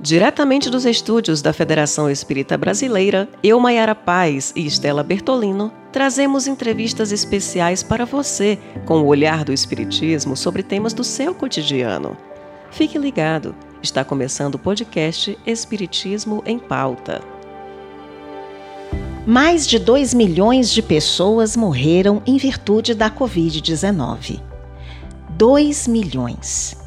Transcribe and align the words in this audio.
Diretamente 0.00 0.70
dos 0.70 0.86
estúdios 0.86 1.42
da 1.42 1.52
Federação 1.52 2.08
Espírita 2.08 2.56
Brasileira, 2.56 3.28
eu, 3.42 3.58
Maiara 3.58 3.96
Paz 3.96 4.52
e 4.54 4.64
Estela 4.64 5.02
Bertolino, 5.02 5.72
trazemos 5.90 6.46
entrevistas 6.46 7.10
especiais 7.10 7.82
para 7.82 8.04
você 8.04 8.60
com 8.86 9.00
o 9.00 9.06
olhar 9.06 9.44
do 9.44 9.52
Espiritismo 9.52 10.36
sobre 10.36 10.62
temas 10.62 10.92
do 10.92 11.02
seu 11.02 11.34
cotidiano. 11.34 12.16
Fique 12.70 12.96
ligado, 12.96 13.56
está 13.82 14.04
começando 14.04 14.54
o 14.54 14.58
podcast 14.58 15.36
Espiritismo 15.44 16.44
em 16.46 16.60
Pauta. 16.60 17.20
Mais 19.26 19.66
de 19.66 19.80
2 19.80 20.14
milhões 20.14 20.70
de 20.70 20.80
pessoas 20.80 21.56
morreram 21.56 22.22
em 22.24 22.36
virtude 22.36 22.94
da 22.94 23.10
Covid-19. 23.10 24.40
2 25.30 25.88
milhões. 25.88 26.77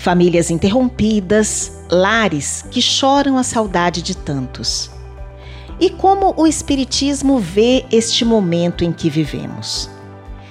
Famílias 0.00 0.50
interrompidas, 0.50 1.72
lares 1.90 2.64
que 2.70 2.80
choram 2.80 3.36
a 3.36 3.42
saudade 3.42 4.00
de 4.00 4.16
tantos. 4.16 4.90
E 5.78 5.90
como 5.90 6.32
o 6.38 6.46
Espiritismo 6.46 7.38
vê 7.38 7.84
este 7.92 8.24
momento 8.24 8.82
em 8.82 8.92
que 8.92 9.10
vivemos? 9.10 9.90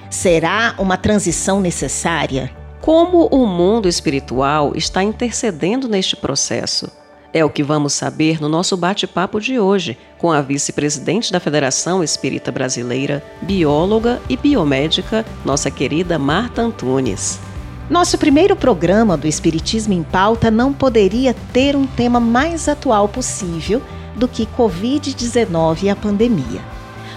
Será 0.08 0.76
uma 0.78 0.96
transição 0.96 1.60
necessária? 1.60 2.52
Como 2.80 3.26
o 3.26 3.44
mundo 3.44 3.88
espiritual 3.88 4.72
está 4.76 5.02
intercedendo 5.02 5.88
neste 5.88 6.14
processo? 6.14 6.88
É 7.32 7.44
o 7.44 7.50
que 7.50 7.64
vamos 7.64 7.92
saber 7.92 8.40
no 8.40 8.48
nosso 8.48 8.76
bate-papo 8.76 9.40
de 9.40 9.58
hoje 9.58 9.98
com 10.16 10.30
a 10.30 10.40
vice-presidente 10.40 11.32
da 11.32 11.40
Federação 11.40 12.04
Espírita 12.04 12.52
Brasileira, 12.52 13.20
bióloga 13.42 14.22
e 14.28 14.36
biomédica, 14.36 15.26
nossa 15.44 15.72
querida 15.72 16.20
Marta 16.20 16.62
Antunes. 16.62 17.49
Nosso 17.90 18.16
primeiro 18.16 18.54
programa 18.54 19.16
do 19.16 19.26
Espiritismo 19.26 19.92
em 19.92 20.04
Pauta 20.04 20.48
não 20.48 20.72
poderia 20.72 21.34
ter 21.34 21.74
um 21.74 21.88
tema 21.88 22.20
mais 22.20 22.68
atual 22.68 23.08
possível 23.08 23.82
do 24.14 24.28
que 24.28 24.46
Covid-19 24.46 25.82
e 25.82 25.88
a 25.88 25.96
pandemia. 25.96 26.64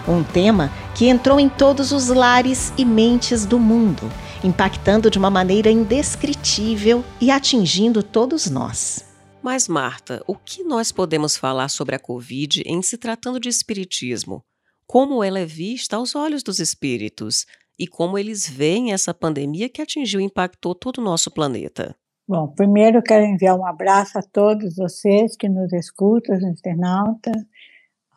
Um 0.07 0.23
tema 0.23 0.71
que 0.95 1.05
entrou 1.05 1.39
em 1.39 1.47
todos 1.47 1.91
os 1.91 2.07
lares 2.07 2.73
e 2.75 2.83
mentes 2.83 3.45
do 3.45 3.59
mundo, 3.59 4.11
impactando 4.43 5.11
de 5.11 5.19
uma 5.19 5.29
maneira 5.29 5.69
indescritível 5.69 7.05
e 7.21 7.29
atingindo 7.29 8.01
todos 8.01 8.49
nós. 8.49 9.05
Mas, 9.43 9.67
Marta, 9.67 10.23
o 10.25 10.35
que 10.35 10.63
nós 10.63 10.91
podemos 10.91 11.37
falar 11.37 11.69
sobre 11.69 11.93
a 11.93 11.99
Covid 11.99 12.63
em 12.65 12.81
se 12.81 12.97
tratando 12.97 13.39
de 13.39 13.47
Espiritismo? 13.47 14.43
Como 14.87 15.23
ela 15.23 15.37
é 15.37 15.45
vista 15.45 15.97
aos 15.97 16.15
olhos 16.15 16.41
dos 16.41 16.59
espíritos? 16.59 17.45
E 17.77 17.87
como 17.87 18.17
eles 18.17 18.47
veem 18.47 18.93
essa 18.93 19.13
pandemia 19.13 19.69
que 19.69 19.81
atingiu 19.81 20.19
e 20.19 20.23
impactou 20.23 20.75
todo 20.75 20.99
o 20.99 21.03
nosso 21.03 21.31
planeta. 21.31 21.95
Bom, 22.27 22.47
primeiro 22.47 23.01
quero 23.01 23.25
enviar 23.25 23.57
um 23.57 23.65
abraço 23.65 24.17
a 24.17 24.21
todos 24.21 24.75
vocês 24.75 25.35
que 25.35 25.49
nos 25.49 25.73
escutam, 25.73 26.35
os 26.35 26.43
internautas, 26.43 27.35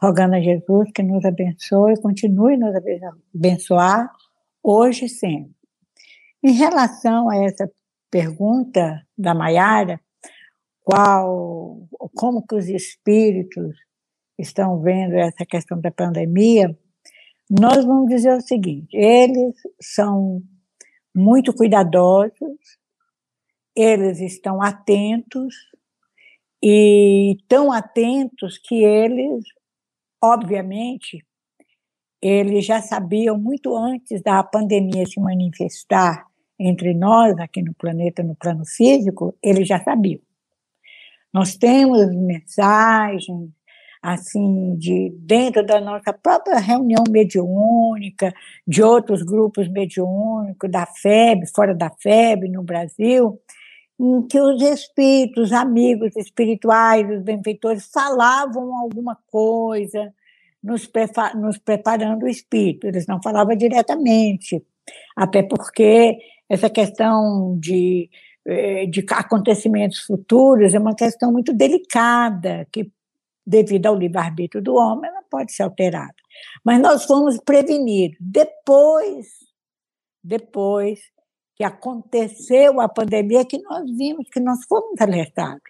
rogando 0.01 0.37
a 0.37 0.41
Jesus 0.41 0.91
que 0.95 1.03
nos 1.03 1.25
abençoe, 1.25 2.01
continue 2.01 2.57
nos 2.57 2.75
abençoar 3.35 4.11
hoje 4.63 5.07
e 5.07 5.09
sempre. 5.09 5.55
Em 6.43 6.53
relação 6.53 7.29
a 7.29 7.37
essa 7.37 7.69
pergunta 8.11 9.03
da 9.19 9.35
Maiara, 9.35 10.01
qual, 10.83 11.89
como 12.15 12.47
que 12.47 12.55
os 12.55 12.69
espíritos 12.69 13.77
estão 14.39 14.81
vendo 14.81 15.15
essa 15.15 15.45
questão 15.45 15.81
da 15.81 15.91
pandemia, 15.91 16.77
nós 17.51 17.85
vamos 17.85 18.09
dizer 18.09 18.35
o 18.35 18.41
seguinte: 18.41 18.97
eles 18.97 19.55
são 19.81 20.43
muito 21.15 21.55
cuidadosos, 21.55 22.59
eles 23.75 24.21
estão 24.21 24.61
atentos 24.61 25.55
e 26.63 27.37
tão 27.49 27.71
atentos 27.71 28.59
que 28.59 28.83
eles, 28.83 29.45
obviamente, 30.23 31.25
eles 32.21 32.65
já 32.65 32.81
sabiam 32.83 33.39
muito 33.39 33.77
antes 33.77 34.23
da 34.23 34.43
pandemia 34.43 35.07
se 35.07 35.21
manifestar 35.21 36.27
entre 36.59 36.95
nós 36.95 37.39
aqui 37.39 37.63
no 37.63 37.75
planeta, 37.75 38.23
no 38.23 38.35
plano 38.35 38.65
físico, 38.65 39.37
eles 39.43 39.69
já 39.69 39.79
sabiam. 39.83 40.21
Nós 41.33 41.55
temos 41.55 42.11
mensagens, 42.15 43.51
assim, 44.03 44.77
de 44.77 45.13
dentro 45.19 45.65
da 45.65 45.81
nossa 45.81 46.13
própria 46.13 46.59
reunião 46.59 47.05
mediúnica, 47.09 48.33
de 48.67 48.83
outros 48.83 49.23
grupos 49.23 49.69
mediúnicos, 49.69 50.71
da 50.71 50.87
FEB, 50.87 51.47
fora 51.55 51.75
da 51.75 51.91
FEB, 51.91 52.49
no 52.49 52.63
Brasil, 52.63 53.41
em 53.99 54.27
que 54.27 54.41
os 54.41 54.63
espíritos, 54.63 55.53
amigos 55.53 56.15
espirituais, 56.17 57.09
os 57.11 57.23
benfeitores, 57.23 57.91
falavam 57.93 58.75
alguma 58.75 59.17
coisa, 59.31 60.13
nos, 60.63 60.91
nos 61.35 61.59
preparando 61.59 62.25
o 62.25 62.29
espírito. 62.29 62.87
Eles 62.87 63.07
não 63.07 63.21
falavam 63.23 63.57
diretamente, 63.57 64.63
até 65.17 65.43
porque 65.43 66.19
essa 66.49 66.71
questão 66.71 67.59
de 67.59 68.09
eh, 68.49 68.87
de 68.87 69.05
acontecimentos 69.11 69.99
futuros 69.99 70.73
é 70.73 70.79
uma 70.79 70.95
questão 70.95 71.33
muito 71.33 71.53
delicada, 71.53 72.65
que 72.71 72.89
devido 73.47 73.87
ao 73.87 73.95
livre-arbítrio 73.95 74.63
do 74.63 74.75
homem, 74.75 75.09
ela 75.09 75.23
pode 75.31 75.53
ser 75.53 75.63
alterada. 75.63 76.15
Mas 76.65 76.81
nós 76.81 77.05
fomos 77.05 77.39
prevenidos. 77.39 78.19
Depois, 78.21 79.29
depois 80.23 81.01
que 81.55 81.65
aconteceu 81.65 82.81
a 82.81 82.89
pandemia, 82.89 83.45
que 83.45 83.59
nós 83.63 83.89
vimos 83.97 84.29
que 84.29 84.41
nós 84.41 84.59
fomos 84.69 85.01
alertados. 85.01 85.63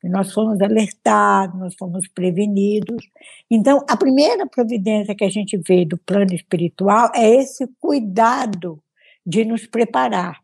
Que 0.00 0.08
nós 0.08 0.32
fomos 0.32 0.60
alertados, 0.62 1.58
nós 1.58 1.74
fomos 1.74 2.08
prevenidos. 2.08 3.04
Então, 3.50 3.84
a 3.88 3.96
primeira 3.96 4.46
providência 4.46 5.14
que 5.14 5.24
a 5.24 5.28
gente 5.28 5.58
vê 5.58 5.84
do 5.84 5.98
plano 5.98 6.32
espiritual 6.32 7.10
é 7.14 7.28
esse 7.28 7.66
cuidado 7.78 8.82
de 9.26 9.44
nos 9.44 9.66
preparar, 9.66 10.40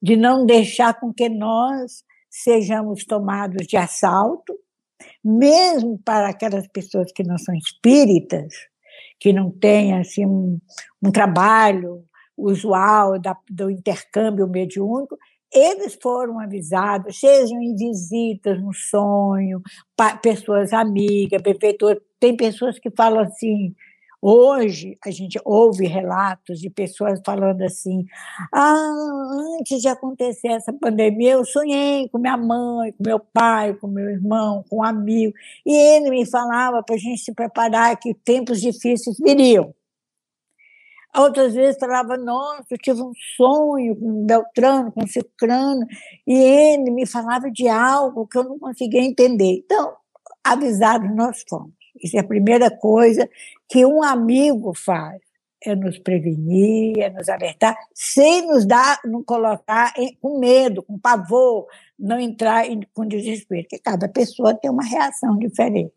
de 0.00 0.16
não 0.16 0.46
deixar 0.46 0.94
com 1.00 1.12
que 1.12 1.28
nós 1.28 2.04
sejamos 2.30 3.04
tomados 3.04 3.66
de 3.66 3.76
assalto, 3.76 4.54
mesmo 5.24 5.98
para 6.04 6.28
aquelas 6.28 6.66
pessoas 6.68 7.12
que 7.12 7.22
não 7.22 7.38
são 7.38 7.54
espíritas, 7.54 8.54
que 9.20 9.32
não 9.32 9.50
têm 9.50 9.94
assim, 9.94 10.26
um, 10.26 10.58
um 11.02 11.10
trabalho 11.10 12.04
usual 12.36 13.18
da, 13.18 13.36
do 13.50 13.70
intercâmbio 13.70 14.48
mediúnico, 14.48 15.18
eles 15.52 15.98
foram 16.00 16.38
avisados, 16.38 17.18
sejam 17.18 17.60
em 17.62 17.74
visitas 17.74 18.60
no 18.60 18.72
sonho, 18.72 19.62
pessoas 20.22 20.72
amigas, 20.72 21.40
prefeitura. 21.40 22.00
Tem 22.20 22.36
pessoas 22.36 22.78
que 22.78 22.90
falam 22.90 23.20
assim, 23.20 23.74
Hoje, 24.20 24.98
a 25.06 25.12
gente 25.12 25.40
ouve 25.44 25.86
relatos 25.86 26.58
de 26.58 26.68
pessoas 26.68 27.20
falando 27.24 27.62
assim: 27.62 28.04
ah, 28.52 28.74
antes 29.60 29.80
de 29.80 29.88
acontecer 29.88 30.48
essa 30.48 30.72
pandemia, 30.72 31.32
eu 31.32 31.44
sonhei 31.44 32.08
com 32.08 32.18
minha 32.18 32.36
mãe, 32.36 32.92
com 32.92 33.04
meu 33.04 33.20
pai, 33.20 33.74
com 33.74 33.86
meu 33.86 34.10
irmão, 34.10 34.64
com 34.68 34.78
um 34.78 34.82
amigo, 34.82 35.32
e 35.64 35.72
ele 35.72 36.10
me 36.10 36.26
falava 36.26 36.82
para 36.82 36.96
a 36.96 36.98
gente 36.98 37.20
se 37.22 37.32
preparar 37.32 37.96
que 37.96 38.12
tempos 38.12 38.60
difíceis 38.60 39.16
viriam. 39.18 39.72
Outras 41.16 41.54
vezes 41.54 41.78
falava, 41.78 42.16
nossa, 42.16 42.66
eu 42.70 42.78
tive 42.78 43.02
um 43.02 43.12
sonho 43.36 43.96
com 43.96 44.26
Beltrano, 44.26 44.92
com 44.92 45.06
Cicrano, 45.06 45.86
e 46.26 46.34
ele 46.34 46.90
me 46.90 47.06
falava 47.06 47.50
de 47.50 47.68
algo 47.68 48.26
que 48.26 48.36
eu 48.38 48.44
não 48.44 48.58
conseguia 48.58 49.00
entender. 49.00 49.62
Então, 49.64 49.96
avisados 50.44 51.14
nós 51.14 51.44
fomos. 51.48 51.77
Isso 52.02 52.16
é 52.16 52.20
a 52.20 52.24
primeira 52.24 52.70
coisa 52.70 53.28
que 53.68 53.84
um 53.84 54.02
amigo 54.02 54.72
faz. 54.74 55.20
É 55.60 55.74
nos 55.74 55.98
prevenir, 55.98 57.00
é 57.00 57.10
nos 57.10 57.28
alertar, 57.28 57.76
sem 57.92 58.46
nos 58.46 58.64
dar, 58.64 59.00
não 59.04 59.24
colocar 59.24 59.92
em, 59.96 60.16
com 60.22 60.38
medo, 60.38 60.84
com 60.84 60.96
pavor, 60.96 61.66
não 61.98 62.20
entrar 62.20 62.64
em, 62.70 62.80
com 62.94 63.04
desespero, 63.04 63.62
porque 63.62 63.78
cada 63.80 64.08
pessoa 64.08 64.54
tem 64.54 64.70
uma 64.70 64.84
reação 64.84 65.36
diferente. 65.36 65.92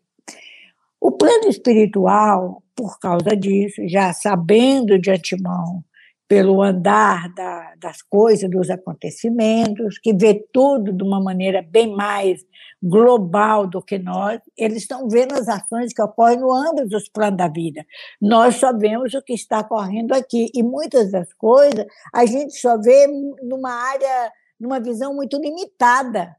O 1.00 1.12
plano 1.12 1.48
espiritual, 1.48 2.60
por 2.74 2.98
causa 2.98 3.36
disso, 3.36 3.86
já 3.86 4.12
sabendo 4.12 4.98
de 4.98 5.12
antemão 5.12 5.84
pelo 6.32 6.62
andar 6.62 7.28
da, 7.34 7.74
das 7.74 8.00
coisas, 8.00 8.48
dos 8.48 8.70
acontecimentos, 8.70 9.98
que 9.98 10.14
vê 10.14 10.42
tudo 10.50 10.90
de 10.90 11.04
uma 11.04 11.22
maneira 11.22 11.60
bem 11.60 11.94
mais 11.94 12.40
global 12.82 13.66
do 13.66 13.82
que 13.82 13.98
nós, 13.98 14.40
eles 14.56 14.78
estão 14.78 15.10
vendo 15.10 15.34
as 15.34 15.46
ações 15.46 15.92
que 15.92 16.00
ocorrem 16.00 16.40
no 16.40 16.50
âmbito 16.50 16.88
dos 16.88 17.06
planos 17.06 17.36
da 17.36 17.48
vida. 17.48 17.84
Nós 18.18 18.56
só 18.56 18.72
vemos 18.74 19.12
o 19.12 19.20
que 19.20 19.34
está 19.34 19.60
ocorrendo 19.60 20.14
aqui, 20.14 20.50
e 20.54 20.62
muitas 20.62 21.12
das 21.12 21.30
coisas 21.34 21.84
a 22.14 22.24
gente 22.24 22.54
só 22.54 22.80
vê 22.80 23.06
numa 23.42 23.70
área, 23.70 24.32
numa 24.58 24.80
visão 24.80 25.14
muito 25.14 25.36
limitada. 25.36 26.34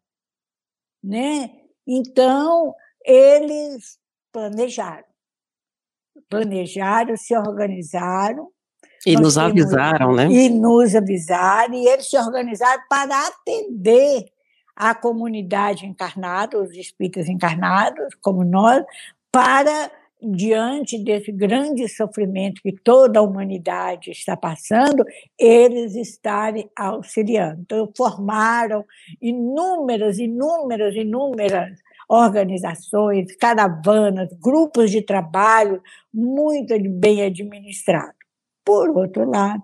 Né? 1.04 1.52
Então, 1.86 2.74
eles 3.06 4.00
planejaram. 4.32 5.06
Planejaram, 6.28 7.16
se 7.16 7.38
organizaram, 7.38 8.52
e 9.06 9.16
nos 9.16 9.38
avisaram, 9.38 10.14
né? 10.14 10.28
E 10.28 10.50
nos 10.50 10.96
avisaram, 10.96 11.74
e 11.74 11.88
eles 11.88 12.10
se 12.10 12.18
organizaram 12.18 12.82
para 12.90 13.28
atender 13.28 14.26
a 14.76 14.96
comunidade 14.96 15.86
encarnada, 15.86 16.60
os 16.60 16.72
espíritos 16.76 17.28
encarnados, 17.28 18.16
como 18.22 18.44
nós, 18.44 18.84
para 19.32 19.92
diante 20.22 20.98
desse 20.98 21.32
grande 21.32 21.88
sofrimento 21.90 22.62
que 22.62 22.72
toda 22.72 23.20
a 23.20 23.22
humanidade 23.22 24.12
está 24.12 24.38
passando, 24.38 25.06
eles 25.38 25.96
estarem 25.96 26.70
auxiliando. 26.76 27.62
Então, 27.62 27.92
formaram 27.96 28.86
inúmeras, 29.22 30.18
inúmeras, 30.18 30.96
inúmeras 30.96 31.78
organizações, 32.08 33.36
caravanas, 33.36 34.30
grupos 34.42 34.92
de 34.92 35.02
trabalho 35.02 35.82
muito 36.14 36.74
bem 36.90 37.24
administrados. 37.24 38.23
Por 38.66 38.90
outro 38.90 39.30
lado, 39.30 39.64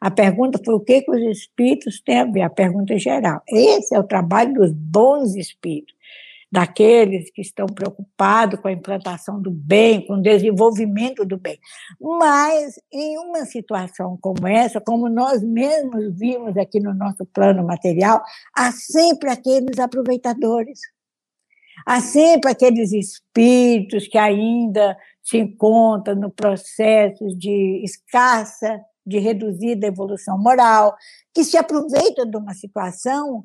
a 0.00 0.10
pergunta 0.10 0.60
foi 0.64 0.74
o 0.74 0.80
que, 0.80 1.02
que 1.02 1.10
os 1.10 1.38
espíritos 1.38 2.00
têm 2.00 2.20
a 2.20 2.24
ver, 2.24 2.42
a 2.42 2.50
pergunta 2.50 2.98
geral. 2.98 3.42
Esse 3.48 3.94
é 3.94 3.98
o 3.98 4.04
trabalho 4.04 4.54
dos 4.54 4.72
bons 4.72 5.34
espíritos 5.34 5.94
daqueles 6.52 7.30
que 7.30 7.40
estão 7.40 7.64
preocupados 7.64 8.60
com 8.60 8.68
a 8.68 8.72
implantação 8.72 9.40
do 9.40 9.50
bem, 9.50 10.06
com 10.06 10.14
o 10.14 10.22
desenvolvimento 10.22 11.24
do 11.24 11.38
bem. 11.38 11.58
Mas, 11.98 12.78
em 12.92 13.16
uma 13.18 13.46
situação 13.46 14.18
como 14.20 14.46
essa, 14.46 14.78
como 14.78 15.08
nós 15.08 15.42
mesmos 15.42 16.14
vimos 16.14 16.54
aqui 16.58 16.78
no 16.78 16.92
nosso 16.92 17.24
plano 17.24 17.64
material, 17.64 18.22
há 18.54 18.70
sempre 18.70 19.30
aqueles 19.30 19.78
aproveitadores. 19.78 20.78
Há 21.86 22.00
sempre 22.00 22.50
aqueles 22.50 22.92
espíritos 22.92 24.06
que 24.06 24.18
ainda 24.18 24.94
se 25.22 25.38
encontram 25.38 26.16
no 26.16 26.30
processo 26.30 27.26
de 27.36 27.82
escassa, 27.84 28.80
de 29.06 29.18
reduzida 29.18 29.86
evolução 29.86 30.38
moral, 30.38 30.94
que 31.34 31.44
se 31.44 31.56
aproveitam 31.56 32.28
de 32.28 32.36
uma 32.36 32.54
situação 32.54 33.44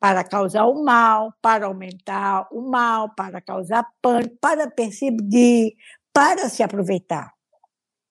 para 0.00 0.22
causar 0.22 0.66
o 0.66 0.84
mal, 0.84 1.32
para 1.42 1.66
aumentar 1.66 2.46
o 2.52 2.62
mal, 2.62 3.12
para 3.14 3.40
causar 3.40 3.86
pânico, 4.00 4.36
para 4.40 4.70
perseguir, 4.70 5.74
para 6.12 6.48
se 6.48 6.62
aproveitar. 6.62 7.32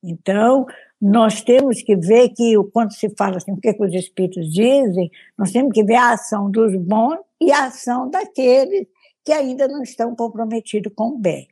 Então, 0.03 0.65
nós 0.99 1.41
temos 1.41 1.81
que 1.81 1.95
ver 1.95 2.29
que, 2.29 2.55
quando 2.73 2.93
se 2.93 3.09
fala 3.15 3.37
assim, 3.37 3.51
o 3.51 3.57
que, 3.57 3.73
que 3.73 3.83
os 3.83 3.93
espíritos 3.93 4.51
dizem, 4.51 5.09
nós 5.37 5.51
temos 5.51 5.71
que 5.71 5.83
ver 5.83 5.95
a 5.95 6.11
ação 6.11 6.49
dos 6.51 6.75
bons 6.75 7.19
e 7.39 7.51
a 7.51 7.65
ação 7.65 8.09
daqueles 8.09 8.87
que 9.23 9.31
ainda 9.31 9.67
não 9.67 9.83
estão 9.83 10.15
comprometidos 10.15 10.91
com 10.95 11.09
o 11.09 11.17
bem. 11.17 11.47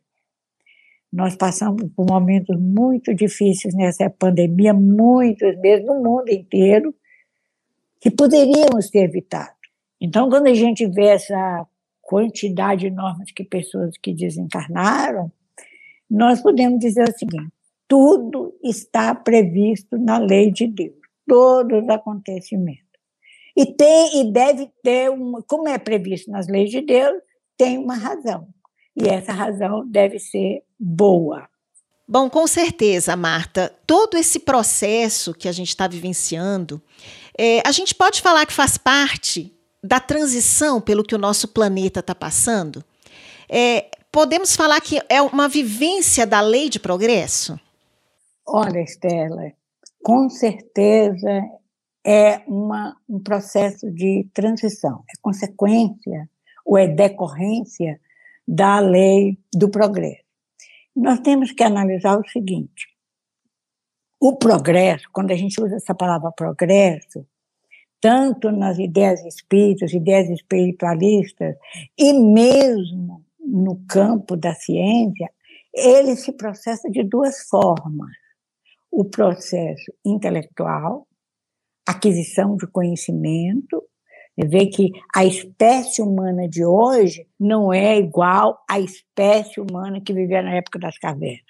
Nós 1.15 1.33
passamos 1.33 1.89
por 1.95 2.05
momentos 2.05 2.59
muito 2.59 3.15
difíceis 3.15 3.73
nessa 3.73 4.09
pandemia, 4.09 4.73
muitos 4.73 5.57
mesmo 5.61 5.93
no 5.93 6.03
mundo 6.03 6.29
inteiro, 6.29 6.93
que 8.01 8.11
poderíamos 8.11 8.89
ter 8.89 9.05
evitado. 9.05 9.55
Então, 10.01 10.29
quando 10.29 10.47
a 10.47 10.53
gente 10.53 10.85
vê 10.85 11.05
essa 11.05 11.65
quantidade 12.01 12.87
enorme 12.87 13.23
de 13.23 13.43
pessoas 13.45 13.97
que 13.97 14.13
desencarnaram, 14.13 15.31
nós 16.11 16.41
podemos 16.41 16.79
dizer 16.79 17.07
o 17.07 17.17
seguinte: 17.17 17.53
tudo 17.87 18.53
está 18.61 19.15
previsto 19.15 19.97
na 19.97 20.17
lei 20.17 20.51
de 20.51 20.67
Deus, 20.67 20.97
todos 21.25 21.81
os 21.81 21.89
acontecimentos. 21.89 22.83
E 23.55 23.65
tem 23.65 24.19
e 24.19 24.33
deve 24.33 24.69
ter 24.83 25.09
uma, 25.09 25.41
como 25.43 25.69
é 25.69 25.77
previsto 25.77 26.29
nas 26.29 26.49
leis 26.49 26.69
de 26.69 26.81
Deus, 26.81 27.21
tem 27.57 27.77
uma 27.77 27.95
razão. 27.95 28.49
E 28.95 29.07
essa 29.07 29.33
razão 29.33 29.85
deve 29.85 30.19
ser 30.19 30.63
boa. 30.79 31.47
Bom, 32.07 32.29
com 32.29 32.45
certeza, 32.45 33.15
Marta, 33.15 33.73
todo 33.87 34.15
esse 34.15 34.39
processo 34.39 35.33
que 35.33 35.47
a 35.47 35.51
gente 35.51 35.69
está 35.69 35.87
vivenciando, 35.87 36.81
é, 37.37 37.61
a 37.67 37.71
gente 37.71 37.95
pode 37.95 38.21
falar 38.21 38.45
que 38.45 38.53
faz 38.53 38.77
parte 38.77 39.51
da 39.83 39.99
transição 39.99 40.79
pelo 40.79 41.03
que 41.03 41.15
o 41.15 41.19
nosso 41.19 41.47
planeta 41.47 41.99
está 41.99 42.13
passando, 42.13 42.83
é, 43.49 43.89
podemos 44.11 44.55
falar 44.55 44.79
que 44.81 45.01
é 45.09 45.21
uma 45.21 45.49
vivência 45.49 46.25
da 46.27 46.41
lei 46.41 46.69
de 46.69 46.79
progresso? 46.79 47.59
Olha, 48.47 48.79
Estela, 48.79 49.51
com 50.03 50.29
certeza 50.29 51.41
é 52.05 52.43
uma, 52.47 52.95
um 53.09 53.19
processo 53.19 53.89
de 53.91 54.27
transição, 54.31 55.03
é 55.09 55.19
consequência 55.19 56.29
ou 56.63 56.77
é 56.77 56.87
decorrência 56.87 57.99
da 58.47 58.79
lei 58.79 59.37
do 59.53 59.69
progresso. 59.69 60.23
Nós 60.95 61.19
temos 61.19 61.51
que 61.51 61.63
analisar 61.63 62.17
o 62.17 62.27
seguinte: 62.29 62.87
o 64.19 64.37
progresso, 64.37 65.09
quando 65.11 65.31
a 65.31 65.35
gente 65.35 65.61
usa 65.61 65.75
essa 65.75 65.93
palavra 65.93 66.31
progresso, 66.31 67.25
tanto 67.99 68.51
nas 68.51 68.77
ideias 68.77 69.25
espíritas, 69.25 69.93
ideias 69.93 70.29
espiritualistas, 70.29 71.55
e 71.97 72.13
mesmo 72.13 73.25
no 73.39 73.83
campo 73.87 74.35
da 74.35 74.53
ciência, 74.53 75.29
ele 75.73 76.15
se 76.15 76.31
processa 76.31 76.89
de 76.89 77.03
duas 77.03 77.47
formas. 77.49 78.11
O 78.89 79.03
processo 79.03 79.91
intelectual, 80.05 81.05
aquisição 81.85 82.55
de 82.55 82.65
conhecimento, 82.67 83.83
vê 84.43 84.65
que 84.67 84.91
a 85.15 85.23
espécie 85.23 86.01
humana 86.01 86.47
de 86.49 86.65
hoje 86.65 87.27
não 87.39 87.71
é 87.71 87.97
igual 87.97 88.63
à 88.69 88.79
espécie 88.79 89.61
humana 89.61 90.01
que 90.01 90.13
vivia 90.13 90.41
na 90.41 90.55
época 90.55 90.77
das 90.79 90.97
cavernas. 90.97 91.43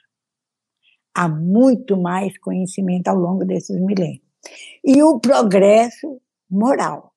Há 1.13 1.27
muito 1.27 1.97
mais 1.97 2.37
conhecimento 2.37 3.07
ao 3.07 3.15
longo 3.15 3.45
desses 3.45 3.79
milênios. 3.79 4.21
E 4.83 5.01
o 5.01 5.19
progresso 5.19 6.21
moral. 6.49 7.13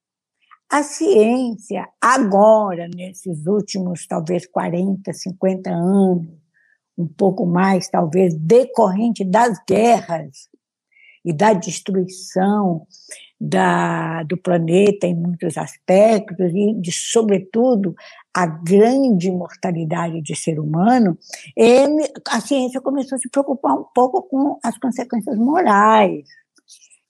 A 0.70 0.82
ciência, 0.82 1.86
agora, 2.00 2.88
nesses 2.94 3.46
últimos 3.46 4.06
talvez 4.06 4.46
40, 4.46 5.12
50 5.12 5.70
anos, 5.70 6.28
um 6.96 7.06
pouco 7.06 7.46
mais, 7.46 7.88
talvez, 7.88 8.34
decorrente 8.34 9.24
das 9.24 9.58
guerras 9.66 10.48
e 11.24 11.32
da 11.32 11.52
destruição 11.52 12.86
da, 13.40 14.22
do 14.24 14.36
planeta 14.36 15.06
em 15.06 15.14
muitos 15.14 15.56
aspectos, 15.56 16.50
e, 16.52 16.74
de, 16.80 16.92
sobretudo, 16.92 17.94
a 18.34 18.46
grande 18.46 19.30
mortalidade 19.30 20.20
de 20.20 20.34
ser 20.34 20.58
humano, 20.58 21.16
ele, 21.56 22.10
a 22.28 22.40
ciência 22.40 22.80
começou 22.80 23.16
a 23.16 23.18
se 23.18 23.28
preocupar 23.28 23.74
um 23.74 23.84
pouco 23.94 24.22
com 24.22 24.58
as 24.62 24.76
consequências 24.78 25.38
morais 25.38 26.26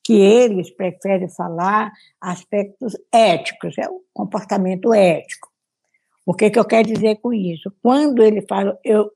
que 0.05 0.15
eles 0.15 0.71
preferem 0.71 1.29
falar 1.29 1.93
aspectos 2.19 2.97
éticos, 3.13 3.77
é 3.77 3.89
o 3.89 4.01
comportamento 4.15 4.95
ético. 4.95 5.49
O 6.25 6.35
que, 6.35 6.51
que 6.51 6.59
eu 6.59 6.65
quero 6.65 6.89
dizer 6.89 7.17
com 7.17 7.33
isso? 7.33 7.71
Quando 7.83 8.23
ele 8.23 8.41
fala, 8.43 8.79
eu 8.83 9.11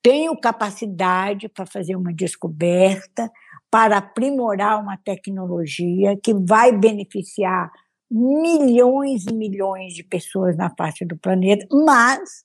tenho 0.00 0.36
capacidade 0.36 1.48
para 1.48 1.66
fazer 1.66 1.96
uma 1.96 2.12
descoberta, 2.12 3.28
para 3.70 3.98
aprimorar 3.98 4.80
uma 4.80 4.96
tecnologia 4.96 6.16
que 6.16 6.32
vai 6.34 6.72
beneficiar 6.72 7.70
milhões 8.10 9.26
e 9.26 9.34
milhões 9.34 9.94
de 9.94 10.04
pessoas 10.04 10.56
na 10.56 10.70
face 10.76 11.04
do 11.04 11.16
planeta, 11.18 11.66
mas 11.70 12.44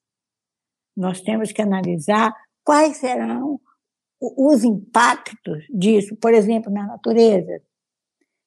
nós 0.95 1.21
temos 1.21 1.51
que 1.51 1.61
analisar 1.61 2.33
quais 2.63 2.97
serão 2.97 3.59
os 4.19 4.63
impactos 4.63 5.65
disso, 5.69 6.15
por 6.15 6.33
exemplo, 6.33 6.71
na 6.71 6.85
natureza. 6.85 7.61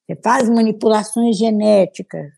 Você 0.06 0.20
faz 0.22 0.48
manipulações 0.48 1.36
genéticas. 1.36 2.32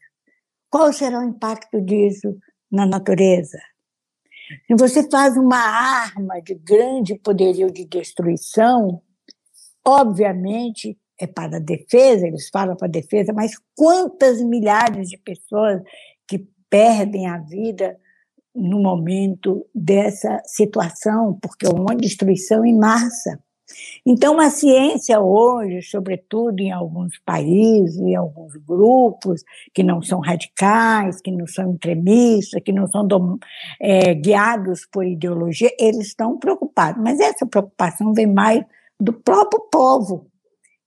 Qual 0.71 0.93
será 0.93 1.21
o 1.21 1.25
impacto 1.25 1.81
disso 1.81 2.37
na 2.71 2.87
natureza? 2.87 3.59
Se 4.67 4.75
você 4.79 5.09
faz 5.11 5.37
uma 5.37 5.59
arma 5.59 6.41
de 6.41 6.55
grande 6.55 7.19
poderio 7.19 7.71
de 7.71 7.85
destruição, 7.85 9.03
obviamente 9.87 10.99
é 11.19 11.27
para 11.27 11.57
a 11.57 11.61
defesa, 11.61 12.27
eles 12.27 12.49
falam 12.51 12.77
para 12.77 12.89
a 12.89 12.91
defesa, 12.91 13.33
mas 13.33 13.53
quantas 13.75 14.43
milhares 14.43 15.09
de 15.09 15.17
pessoas 15.17 15.81
que 16.29 16.47
perdem 16.69 17.27
a 17.27 17.39
vida 17.39 17.97
no 18.55 18.81
momento 18.81 19.67
dessa 19.75 20.43
situação, 20.45 21.39
porque 21.41 21.67
é 21.67 21.71
uma 21.71 21.95
destruição 21.95 22.65
em 22.65 22.77
massa. 22.77 23.39
Então, 24.05 24.39
a 24.39 24.49
ciência 24.49 25.21
hoje, 25.21 25.83
sobretudo 25.83 26.61
em 26.61 26.71
alguns 26.71 27.19
países, 27.25 27.97
em 27.99 28.15
alguns 28.15 28.55
grupos 28.57 29.43
que 29.75 29.83
não 29.83 30.01
são 30.01 30.21
radicais, 30.21 31.21
que 31.21 31.31
não 31.31 31.47
são 31.47 31.73
extremistas, 31.73 32.63
que 32.63 32.73
não 32.73 32.87
são 32.87 33.07
é, 33.81 34.15
guiados 34.15 34.87
por 34.87 35.05
ideologia, 35.05 35.71
eles 35.79 36.09
estão 36.09 36.39
preocupados. 36.39 37.03
Mas 37.03 37.19
essa 37.19 37.45
preocupação 37.45 38.15
vem 38.15 38.27
mais 38.27 38.65
do 39.01 39.13
próprio 39.13 39.61
povo, 39.71 40.31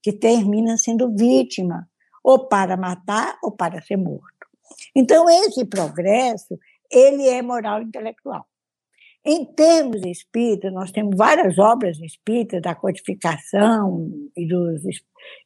que 0.02 0.12
termina 0.12 0.78
sendo 0.78 1.14
vítima, 1.16 1.88
ou 2.24 2.48
para 2.48 2.78
matar 2.78 3.38
ou 3.44 3.52
para 3.52 3.82
ser 3.82 3.98
morto. 3.98 4.48
Então, 4.96 5.30
esse 5.30 5.66
progresso, 5.66 6.58
ele 6.92 7.28
é 7.28 7.42
moral 7.42 7.82
intelectual. 7.82 8.46
Em 9.26 9.46
termos 9.46 10.02
espíritas, 10.06 10.72
nós 10.74 10.92
temos 10.92 11.16
várias 11.18 11.58
obras 11.60 12.00
espíritas 12.00 12.62
da 12.62 12.74
codificação 12.74 14.10
e, 14.36 14.48
dos, 14.48 14.82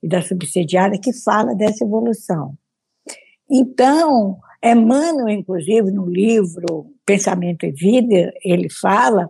e 0.02 0.08
da 0.08 0.22
subsidiária 0.22 1.00
que 1.00 1.12
fala 1.12 1.56
dessa 1.56 1.84
evolução. 1.84 2.56
Então, 3.50 4.40
Emmanuel, 4.64 5.30
inclusive, 5.30 5.92
no 5.92 6.08
livro 6.08 6.94
Pensamento 7.06 7.66
e 7.66 7.72
Vida, 7.72 8.32
ele 8.44 8.70
fala 8.70 9.30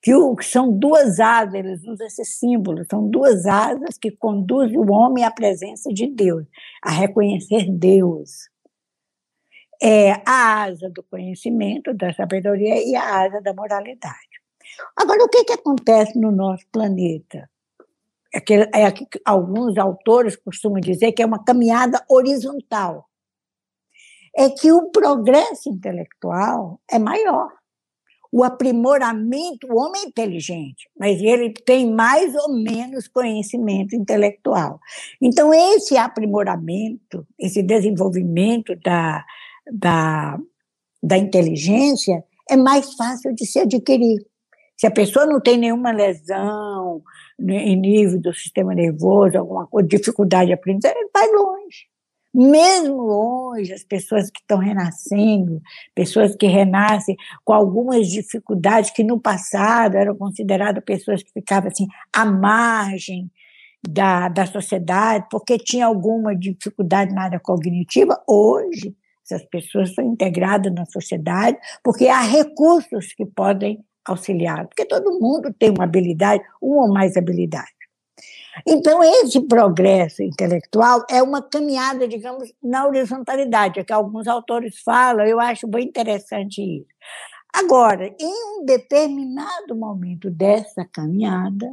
que 0.00 0.14
o, 0.14 0.36
são 0.42 0.72
duas 0.72 1.20
asas, 1.20 1.54
ele 1.54 1.72
usa 1.72 2.04
esse 2.04 2.24
símbolo, 2.24 2.84
são 2.90 3.08
duas 3.08 3.46
asas 3.46 3.96
que 3.98 4.10
conduzem 4.10 4.78
o 4.78 4.90
homem 4.90 5.24
à 5.24 5.30
presença 5.30 5.92
de 5.92 6.06
Deus, 6.06 6.46
a 6.82 6.90
reconhecer 6.90 7.70
Deus. 7.70 8.50
É 9.80 10.12
a 10.26 10.62
asa 10.64 10.88
do 10.90 11.02
conhecimento, 11.02 11.92
da 11.92 12.12
sabedoria 12.12 12.82
e 12.84 12.94
a 12.94 13.22
asa 13.22 13.40
da 13.40 13.52
moralidade. 13.52 14.32
Agora, 14.96 15.24
o 15.24 15.28
que, 15.28 15.44
que 15.44 15.52
acontece 15.52 16.18
no 16.18 16.30
nosso 16.30 16.64
planeta? 16.70 17.48
É 18.34 18.40
que, 18.40 18.54
é 18.54 18.90
que 18.92 19.06
alguns 19.24 19.76
autores 19.76 20.36
costumam 20.36 20.80
dizer 20.80 21.12
que 21.12 21.22
é 21.22 21.26
uma 21.26 21.44
caminhada 21.44 22.02
horizontal. 22.08 23.08
É 24.34 24.48
que 24.48 24.72
o 24.72 24.90
progresso 24.90 25.68
intelectual 25.68 26.80
é 26.90 26.98
maior 26.98 27.50
o 28.32 28.42
aprimoramento, 28.42 29.66
o 29.70 29.76
homem 29.78 30.04
é 30.04 30.06
inteligente, 30.06 30.88
mas 30.98 31.20
ele 31.20 31.52
tem 31.52 31.92
mais 31.92 32.34
ou 32.34 32.54
menos 32.54 33.06
conhecimento 33.06 33.94
intelectual. 33.94 34.80
Então, 35.20 35.52
esse 35.52 35.98
aprimoramento, 35.98 37.26
esse 37.38 37.62
desenvolvimento 37.62 38.74
da, 38.82 39.22
da, 39.70 40.38
da 41.02 41.18
inteligência 41.18 42.24
é 42.48 42.56
mais 42.56 42.94
fácil 42.94 43.34
de 43.34 43.44
se 43.44 43.58
adquirir. 43.58 44.24
Se 44.78 44.86
a 44.86 44.90
pessoa 44.90 45.26
não 45.26 45.38
tem 45.38 45.58
nenhuma 45.58 45.92
lesão 45.92 47.02
em 47.38 47.78
nível 47.78 48.18
do 48.18 48.32
sistema 48.32 48.74
nervoso, 48.74 49.36
alguma 49.36 49.66
coisa, 49.66 49.86
dificuldade 49.86 50.46
de 50.46 50.54
aprendizagem, 50.54 51.06
vai 51.12 51.28
longe. 51.28 51.91
Mesmo 52.34 53.02
hoje, 53.02 53.74
as 53.74 53.84
pessoas 53.84 54.30
que 54.30 54.40
estão 54.40 54.58
renascendo, 54.58 55.60
pessoas 55.94 56.34
que 56.34 56.46
renascem 56.46 57.14
com 57.44 57.52
algumas 57.52 58.08
dificuldades 58.08 58.90
que 58.90 59.04
no 59.04 59.20
passado 59.20 59.96
eram 59.96 60.16
consideradas 60.16 60.82
pessoas 60.82 61.22
que 61.22 61.30
ficavam 61.30 61.68
assim 61.68 61.86
à 62.12 62.24
margem 62.24 63.30
da, 63.86 64.28
da 64.28 64.46
sociedade, 64.46 65.26
porque 65.30 65.58
tinha 65.58 65.86
alguma 65.86 66.34
dificuldade 66.34 67.12
na 67.14 67.24
área 67.24 67.40
cognitiva, 67.40 68.22
hoje 68.26 68.96
essas 69.24 69.44
pessoas 69.46 69.94
são 69.94 70.04
integradas 70.04 70.72
na 70.72 70.84
sociedade, 70.86 71.58
porque 71.82 72.08
há 72.08 72.20
recursos 72.20 73.12
que 73.14 73.24
podem 73.26 73.84
auxiliar, 74.04 74.66
porque 74.66 74.84
todo 74.84 75.20
mundo 75.20 75.52
tem 75.52 75.70
uma 75.70 75.84
habilidade, 75.84 76.42
uma 76.60 76.86
ou 76.86 76.92
mais 76.92 77.16
habilidades. 77.16 77.81
Então, 78.66 79.02
esse 79.02 79.40
progresso 79.40 80.22
intelectual 80.22 81.04
é 81.10 81.22
uma 81.22 81.42
caminhada, 81.42 82.06
digamos, 82.06 82.52
na 82.62 82.86
horizontalidade, 82.86 83.80
é 83.80 83.84
que 83.84 83.92
alguns 83.92 84.26
autores 84.28 84.78
falam, 84.82 85.26
eu 85.26 85.40
acho 85.40 85.66
bem 85.66 85.86
interessante 85.86 86.60
isso. 86.60 86.88
Agora, 87.54 88.06
em 88.18 88.60
um 88.60 88.64
determinado 88.64 89.74
momento 89.74 90.30
dessa 90.30 90.84
caminhada, 90.84 91.72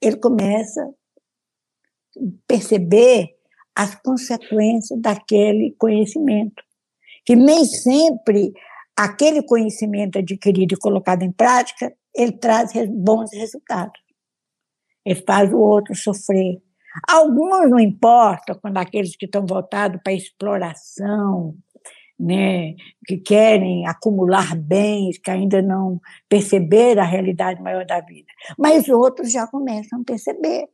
ele 0.00 0.16
começa 0.16 0.82
a 0.82 2.20
perceber 2.46 3.34
as 3.74 3.94
consequências 3.96 5.00
daquele 5.00 5.74
conhecimento, 5.78 6.62
que 7.24 7.34
nem 7.34 7.64
sempre 7.64 8.52
aquele 8.96 9.42
conhecimento 9.42 10.18
adquirido 10.18 10.74
e 10.74 10.78
colocado 10.78 11.22
em 11.22 11.32
prática, 11.32 11.92
ele 12.14 12.32
traz 12.32 12.70
bons 12.88 13.32
resultados 13.32 14.03
ele 15.04 15.22
faz 15.26 15.52
o 15.52 15.58
outro 15.58 15.94
sofrer. 15.94 16.60
Alguns 17.08 17.70
não 17.70 17.78
importam, 17.78 18.58
quando 18.60 18.78
aqueles 18.78 19.16
que 19.16 19.26
estão 19.26 19.44
voltados 19.44 20.00
para 20.02 20.12
a 20.12 20.16
exploração, 20.16 21.56
né, 22.18 22.74
que 23.06 23.18
querem 23.18 23.86
acumular 23.86 24.54
bens, 24.56 25.18
que 25.18 25.30
ainda 25.30 25.60
não 25.60 26.00
perceberam 26.28 27.02
a 27.02 27.06
realidade 27.06 27.60
maior 27.60 27.84
da 27.84 28.00
vida. 28.00 28.28
Mas 28.56 28.88
outros 28.88 29.32
já 29.32 29.46
começam 29.46 30.00
a 30.00 30.04
perceber. 30.04 30.68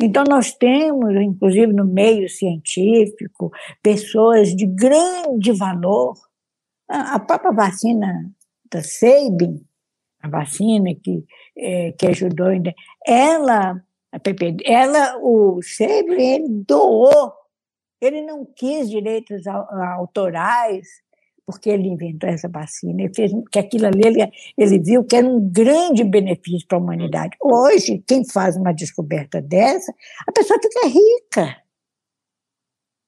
Então, 0.00 0.22
nós 0.28 0.52
temos, 0.52 1.12
inclusive 1.16 1.72
no 1.72 1.84
meio 1.84 2.28
científico, 2.28 3.50
pessoas 3.82 4.54
de 4.54 4.64
grande 4.64 5.52
valor. 5.52 6.14
A 6.88 7.18
própria 7.18 7.50
vacina 7.50 8.30
da 8.70 8.80
Sabin, 8.80 9.65
a 10.26 10.28
vacina 10.28 10.90
que, 10.94 11.24
é, 11.56 11.92
que 11.92 12.06
ajudou, 12.06 12.48
ela, 13.06 13.82
a 14.12 14.18
PPD, 14.18 14.64
ela, 14.66 15.16
o 15.18 15.62
Sebre, 15.62 16.44
doou, 16.66 17.32
ele 18.00 18.22
não 18.22 18.44
quis 18.44 18.90
direitos 18.90 19.46
autorais, 19.46 20.86
porque 21.46 21.70
ele 21.70 21.88
inventou 21.88 22.28
essa 22.28 22.48
vacina, 22.48 23.02
ele 23.02 23.14
fez 23.14 23.30
que 23.52 23.58
aquilo 23.58 23.86
ali, 23.86 24.02
ele, 24.04 24.30
ele 24.58 24.78
viu 24.80 25.04
que 25.04 25.14
era 25.16 25.26
um 25.26 25.48
grande 25.48 26.02
benefício 26.02 26.66
para 26.66 26.76
a 26.76 26.80
humanidade. 26.80 27.36
Hoje, 27.40 28.02
quem 28.06 28.28
faz 28.28 28.56
uma 28.56 28.72
descoberta 28.72 29.40
dessa, 29.40 29.94
a 30.26 30.32
pessoa 30.32 30.58
fica 30.60 30.88
rica, 30.88 31.56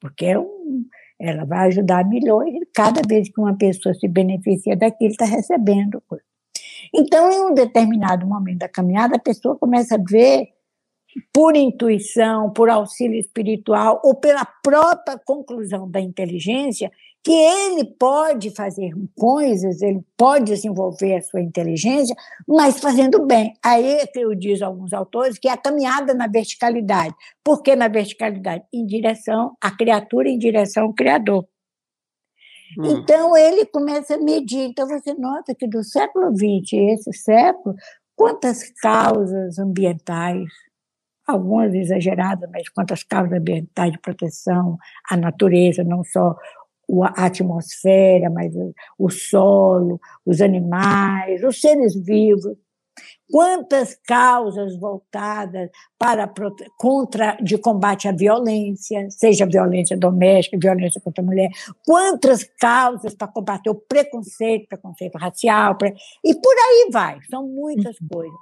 porque 0.00 0.26
é 0.26 0.38
um, 0.38 0.84
ela 1.18 1.44
vai 1.44 1.66
ajudar 1.66 2.08
milhões, 2.08 2.54
cada 2.72 3.02
vez 3.06 3.28
que 3.28 3.40
uma 3.40 3.58
pessoa 3.58 3.92
se 3.92 4.06
beneficia 4.06 4.76
daquilo, 4.76 5.10
está 5.10 5.25
recebendo 5.25 6.00
coisa. 6.06 6.27
Então, 6.95 7.30
em 7.30 7.40
um 7.50 7.54
determinado 7.54 8.26
momento 8.26 8.59
da 8.59 8.68
caminhada, 8.68 9.16
a 9.16 9.21
pessoa 9.21 9.57
começa 9.57 9.97
a 9.97 10.02
ver, 10.02 10.49
por 11.33 11.57
intuição, 11.57 12.50
por 12.52 12.68
auxílio 12.68 13.18
espiritual, 13.18 14.00
ou 14.04 14.14
pela 14.14 14.45
própria 14.62 15.18
conclusão 15.25 15.90
da 15.90 16.00
inteligência, 16.00 16.90
que 17.25 17.33
ele 17.33 17.85
pode 17.99 18.50
fazer 18.54 18.90
coisas, 19.16 19.83
ele 19.83 20.00
pode 20.16 20.47
desenvolver 20.47 21.16
a 21.16 21.23
sua 21.23 21.40
inteligência, 21.40 22.14
mas 22.47 22.78
fazendo 22.78 23.26
bem. 23.26 23.52
Aí 23.62 23.99
é 23.99 24.09
eu 24.14 24.35
diz 24.35 24.62
alguns 24.62 24.92
autores 24.92 25.38
que 25.38 25.49
é 25.49 25.52
a 25.52 25.57
caminhada 25.57 26.14
na 26.14 26.26
verticalidade. 26.26 27.14
Por 27.45 27.62
que 27.62 27.75
na 27.75 27.88
verticalidade? 27.88 28.64
Em 28.73 28.87
direção 28.87 29.57
à 29.61 29.71
criatura, 29.71 30.28
em 30.28 30.38
direção 30.38 30.85
ao 30.85 30.95
Criador. 30.95 31.45
Hum. 32.76 32.84
Então, 32.87 33.37
ele 33.37 33.64
começa 33.66 34.14
a 34.14 34.18
medir. 34.18 34.68
Então, 34.68 34.87
você 34.87 35.14
nota 35.14 35.54
que 35.54 35.66
do 35.68 35.82
século 35.82 36.32
XX 36.37 36.72
esse 36.72 37.12
século, 37.12 37.75
quantas 38.16 38.70
causas 38.80 39.58
ambientais, 39.58 40.48
algumas 41.26 41.75
exageradas, 41.75 42.48
mas 42.50 42.68
quantas 42.68 43.02
causas 43.02 43.32
ambientais 43.32 43.92
de 43.92 43.98
proteção 43.98 44.78
à 45.10 45.16
natureza, 45.16 45.84
não 45.84 46.02
só 46.02 46.34
a 47.14 47.26
atmosfera, 47.26 48.30
mas 48.30 48.52
o 48.98 49.10
solo, 49.10 50.00
os 50.25 50.40
animais, 50.40 51.44
os 51.44 51.60
seres 51.60 51.94
vivos, 51.94 52.56
quantas 53.31 53.95
causas 54.07 54.78
voltadas 54.78 55.71
para 55.99 56.31
contra 56.76 57.37
de 57.43 57.59
combate 57.59 58.09
à 58.09 58.12
violência, 58.12 59.09
seja 59.11 59.47
violência 59.47 59.97
doméstica, 59.97 60.59
violência 60.61 61.00
contra 61.00 61.23
a 61.23 61.26
mulher, 61.26 61.50
quantas 61.85 62.45
causas 62.45 63.14
para 63.14 63.28
combater 63.28 63.71
o 63.71 63.75
preconceito, 63.75 64.69
preconceito 64.69 65.17
racial, 65.19 65.76
e 66.25 66.35
por 66.35 66.55
aí 66.57 66.88
vai, 66.93 67.19
são 67.28 67.47
muitas 67.47 68.00
uhum. 68.00 68.09
coisas. 68.12 68.38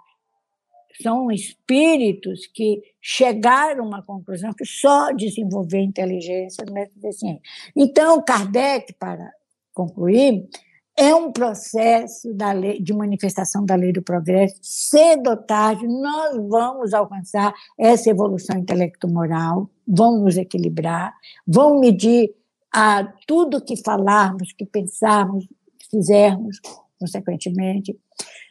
São 1.03 1.31
espíritos 1.31 2.47
que 2.47 2.81
chegaram 3.03 3.85
a 3.85 3.87
uma 3.87 4.03
conclusão 4.03 4.53
que 4.55 4.65
só 4.65 5.13
desenvolver 5.13 5.81
inteligência 5.81 6.65
não 6.67 6.79
é 6.79 6.87
suficiente. 6.87 7.43
Então, 7.77 8.23
Kardec, 8.23 8.95
para 8.95 9.31
concluir, 9.75 10.49
é 10.97 11.15
um 11.15 11.31
processo 11.31 12.35
lei, 12.55 12.81
de 12.81 12.95
manifestação 12.95 13.65
da 13.65 13.75
lei 13.75 13.93
do 13.93 14.03
progresso. 14.03 14.57
Cedo 14.63 15.31
ou 15.31 15.37
tarde, 15.37 15.87
nós 15.87 16.37
vamos 16.49 16.95
alcançar 16.95 17.53
essa 17.79 18.09
evolução 18.09 18.57
intelecto-moral, 18.57 19.69
vamos 19.87 20.23
nos 20.23 20.37
equilibrar, 20.39 21.15
vamos 21.47 21.81
medir 21.81 22.35
a 22.73 23.05
tudo 23.27 23.63
que 23.63 23.77
falarmos, 23.77 24.53
que 24.53 24.65
pensarmos, 24.65 25.47
fizermos, 25.91 26.61
consequentemente. 26.99 27.99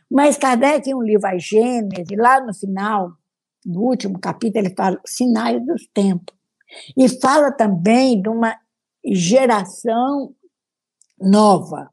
Mas 0.09 0.37
Kardec, 0.37 0.87
em 0.87 0.93
um 0.93 1.01
livro 1.01 1.27
A 1.27 1.37
Gênese, 1.37 2.15
lá 2.15 2.39
no 2.39 2.53
final, 2.53 3.13
no 3.65 3.81
último 3.81 4.19
capítulo, 4.19 4.65
ele 4.65 4.75
fala 4.75 5.01
sinais 5.05 5.65
dos 5.65 5.87
tempos. 5.87 6.35
E 6.95 7.09
fala 7.09 7.51
também 7.51 8.21
de 8.21 8.29
uma 8.29 8.55
geração 9.03 10.33
nova, 11.19 11.91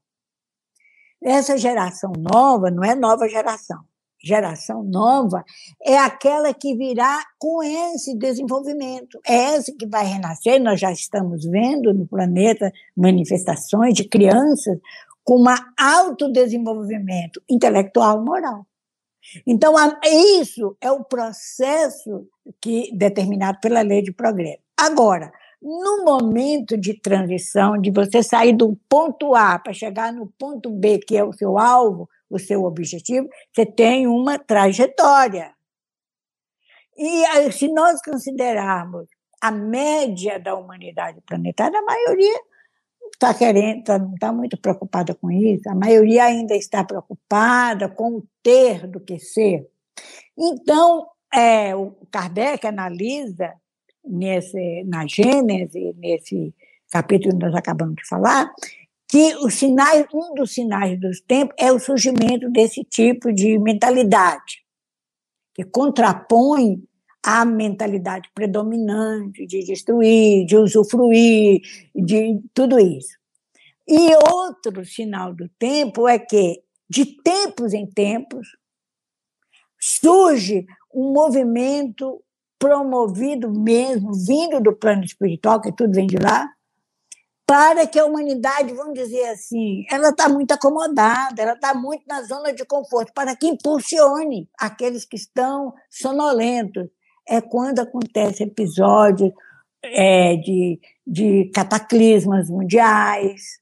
essa 1.22 1.56
geração 1.56 2.12
nova 2.16 2.70
não 2.70 2.84
é 2.84 2.94
nova 2.94 3.28
geração. 3.28 3.80
Geração 4.24 4.84
nova 4.84 5.44
é 5.84 5.98
aquela 5.98 6.54
que 6.54 6.76
virá 6.76 7.24
com 7.38 7.60
esse 7.62 8.16
desenvolvimento. 8.16 9.18
É 9.26 9.54
essa 9.54 9.72
que 9.76 9.86
vai 9.86 10.06
renascer. 10.06 10.62
Nós 10.62 10.78
já 10.78 10.92
estamos 10.92 11.44
vendo 11.44 11.92
no 11.92 12.06
planeta 12.06 12.72
manifestações 12.96 13.94
de 13.94 14.04
crianças 14.04 14.78
com 15.24 15.40
um 15.40 15.54
alto 15.76 16.30
desenvolvimento 16.32 17.42
intelectual 17.50 18.20
e 18.20 18.24
moral. 18.24 18.66
Então, 19.46 19.74
isso 20.04 20.76
é 20.80 20.90
o 20.90 21.04
processo 21.04 22.26
que 22.60 22.90
determinado 22.96 23.58
pela 23.60 23.82
lei 23.82 24.02
de 24.02 24.12
progresso. 24.12 24.62
Agora, 24.76 25.32
no 25.62 26.04
momento 26.04 26.76
de 26.76 27.00
transição, 27.00 27.80
de 27.80 27.90
você 27.90 28.22
sair 28.22 28.52
do 28.52 28.76
ponto 28.88 29.34
A 29.34 29.58
para 29.58 29.72
chegar 29.72 30.12
no 30.12 30.26
ponto 30.36 30.68
B, 30.68 30.98
que 30.98 31.16
é 31.16 31.22
o 31.22 31.32
seu 31.32 31.56
alvo, 31.56 32.08
o 32.28 32.38
seu 32.38 32.64
objetivo, 32.64 33.28
você 33.54 33.64
tem 33.64 34.06
uma 34.06 34.38
trajetória. 34.38 35.54
E 36.96 37.52
se 37.52 37.68
nós 37.68 38.02
considerarmos 38.02 39.06
a 39.40 39.50
média 39.50 40.38
da 40.38 40.54
humanidade 40.54 41.20
planetária, 41.26 41.78
a 41.78 41.82
maioria 41.82 42.40
está 43.12 43.32
querendo, 43.32 43.84
tá, 43.84 43.98
não 43.98 44.14
está 44.14 44.32
muito 44.32 44.56
preocupada 44.56 45.14
com 45.14 45.30
isso, 45.30 45.68
a 45.68 45.74
maioria 45.74 46.24
ainda 46.24 46.56
está 46.56 46.82
preocupada 46.82 47.88
com 47.88 48.16
o 48.16 48.26
ter 48.42 48.86
do 48.88 48.98
que 48.98 49.18
ser. 49.18 49.68
Então, 50.36 51.06
é, 51.32 51.74
o 51.74 51.92
Kardec 52.10 52.66
analisa 52.66 53.52
nesse, 54.04 54.84
na 54.84 55.06
Gênese, 55.06 55.94
nesse 55.98 56.54
capítulo 56.90 57.38
que 57.38 57.44
nós 57.44 57.54
acabamos 57.54 57.96
de 57.96 58.06
falar, 58.06 58.52
que 59.08 59.34
os 59.36 59.54
sinais, 59.54 60.06
um 60.12 60.34
dos 60.34 60.52
sinais 60.52 60.98
dos 60.98 61.20
tempos 61.20 61.54
é 61.58 61.70
o 61.70 61.78
surgimento 61.78 62.50
desse 62.50 62.82
tipo 62.84 63.32
de 63.32 63.58
mentalidade, 63.58 64.64
que 65.54 65.64
contrapõe 65.64 66.82
a 67.22 67.44
mentalidade 67.44 68.30
predominante 68.34 69.46
de 69.46 69.64
destruir, 69.64 70.44
de 70.44 70.56
usufruir, 70.56 71.60
de 71.94 72.40
tudo 72.52 72.78
isso. 72.80 73.16
E 73.86 74.14
outro 74.32 74.84
sinal 74.84 75.34
do 75.34 75.48
tempo 75.58 76.08
é 76.08 76.18
que, 76.18 76.62
de 76.88 77.04
tempos 77.04 77.74
em 77.74 77.86
tempos, 77.86 78.56
surge 79.78 80.66
um 80.92 81.12
movimento 81.12 82.22
promovido 82.62 83.50
mesmo, 83.50 84.12
vindo 84.14 84.60
do 84.60 84.72
plano 84.72 85.02
espiritual, 85.02 85.60
que 85.60 85.72
tudo 85.72 85.92
vem 85.92 86.06
de 86.06 86.16
lá, 86.16 86.48
para 87.44 87.88
que 87.88 87.98
a 87.98 88.06
humanidade, 88.06 88.72
vamos 88.72 88.94
dizer 88.94 89.24
assim, 89.30 89.84
ela 89.90 90.10
está 90.10 90.28
muito 90.28 90.52
acomodada, 90.52 91.42
ela 91.42 91.54
está 91.54 91.74
muito 91.74 92.04
na 92.06 92.22
zona 92.22 92.52
de 92.52 92.64
conforto, 92.64 93.12
para 93.12 93.34
que 93.34 93.48
impulsione 93.48 94.48
aqueles 94.56 95.04
que 95.04 95.16
estão 95.16 95.74
sonolentos. 95.90 96.86
É 97.28 97.40
quando 97.40 97.80
acontece 97.80 98.44
episódios 98.44 99.32
é, 99.82 100.36
de, 100.36 100.78
de 101.04 101.50
cataclismas 101.52 102.48
mundiais, 102.48 103.60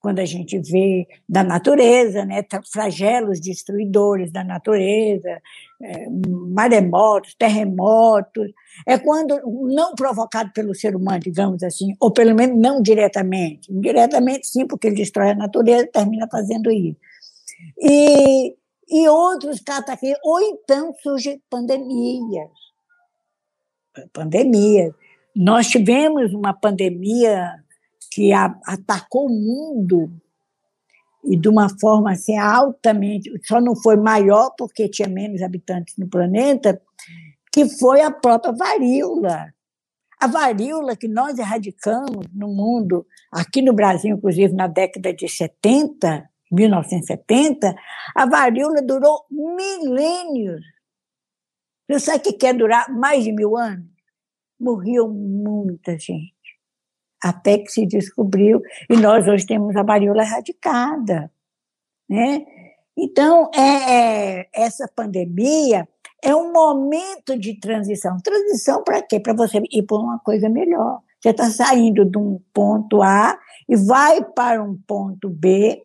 quando 0.00 0.18
a 0.18 0.24
gente 0.24 0.58
vê 0.58 1.06
da 1.28 1.44
natureza, 1.44 2.24
né, 2.24 2.44
flagelos 2.72 3.38
destruidores 3.38 4.32
da 4.32 4.42
natureza, 4.42 5.40
é, 5.82 6.08
maremotos, 6.10 7.34
terremotos, 7.34 8.52
é 8.86 8.98
quando 8.98 9.40
não 9.74 9.94
provocado 9.94 10.52
pelo 10.52 10.74
ser 10.74 10.94
humano, 10.94 11.20
digamos 11.20 11.62
assim, 11.62 11.94
ou 11.98 12.12
pelo 12.12 12.34
menos 12.34 12.58
não 12.60 12.82
diretamente, 12.82 13.72
indiretamente 13.72 14.46
sim, 14.46 14.66
porque 14.66 14.88
ele 14.88 14.96
destrói 14.96 15.30
a 15.30 15.34
natureza 15.34 15.84
e 15.84 15.90
termina 15.90 16.28
fazendo 16.30 16.70
isso. 16.70 16.96
E, 17.78 18.54
e 18.88 19.08
outros 19.08 19.60
cataclismos, 19.60 20.20
ou 20.24 20.40
então 20.40 20.92
surgem 21.02 21.40
pandemias, 21.48 22.50
pandemias. 24.12 24.92
Nós 25.34 25.68
tivemos 25.68 26.34
uma 26.34 26.52
pandemia 26.52 27.54
que 28.12 28.32
a, 28.32 28.54
atacou 28.66 29.26
o 29.26 29.30
mundo 29.30 30.10
e 31.24 31.36
de 31.36 31.48
uma 31.48 31.68
forma 31.78 32.12
assim, 32.12 32.36
altamente, 32.36 33.30
só 33.44 33.60
não 33.60 33.76
foi 33.76 33.96
maior 33.96 34.50
porque 34.56 34.88
tinha 34.88 35.08
menos 35.08 35.42
habitantes 35.42 35.94
no 35.98 36.08
planeta, 36.08 36.80
que 37.52 37.68
foi 37.68 38.00
a 38.00 38.10
própria 38.10 38.52
varíola. 38.52 39.52
A 40.18 40.26
varíola 40.26 40.96
que 40.96 41.08
nós 41.08 41.38
erradicamos 41.38 42.26
no 42.32 42.48
mundo, 42.48 43.06
aqui 43.32 43.62
no 43.62 43.72
Brasil, 43.72 44.16
inclusive 44.16 44.52
na 44.54 44.66
década 44.66 45.12
de 45.12 45.28
70, 45.28 46.28
1970, 46.50 47.74
a 48.14 48.26
varíola 48.26 48.82
durou 48.82 49.24
milênios. 49.30 50.62
Você 51.88 52.00
sabe 52.00 52.24
que 52.24 52.32
quer 52.34 52.54
durar 52.54 52.90
mais 52.90 53.24
de 53.24 53.32
mil 53.32 53.56
anos? 53.56 53.86
Morreu 54.58 55.08
muita 55.08 55.98
gente 55.98 56.34
até 57.22 57.58
que 57.58 57.70
se 57.70 57.86
descobriu, 57.86 58.60
e 58.88 58.96
nós 58.96 59.26
hoje 59.28 59.46
temos 59.46 59.76
a 59.76 59.82
varíola 59.82 60.22
erradicada. 60.22 61.30
Né? 62.08 62.44
Então, 62.96 63.50
é, 63.54 64.40
é, 64.40 64.48
essa 64.52 64.88
pandemia 64.94 65.88
é 66.22 66.34
um 66.34 66.52
momento 66.52 67.38
de 67.38 67.58
transição. 67.58 68.18
Transição 68.22 68.82
para 68.82 69.02
quê? 69.02 69.20
Para 69.20 69.32
você 69.32 69.60
ir 69.70 69.82
para 69.84 69.96
uma 69.96 70.18
coisa 70.18 70.48
melhor. 70.48 71.00
Você 71.20 71.30
está 71.30 71.50
saindo 71.50 72.04
de 72.04 72.18
um 72.18 72.40
ponto 72.52 73.02
A 73.02 73.38
e 73.68 73.76
vai 73.76 74.22
para 74.22 74.62
um 74.62 74.76
ponto 74.86 75.28
B 75.28 75.84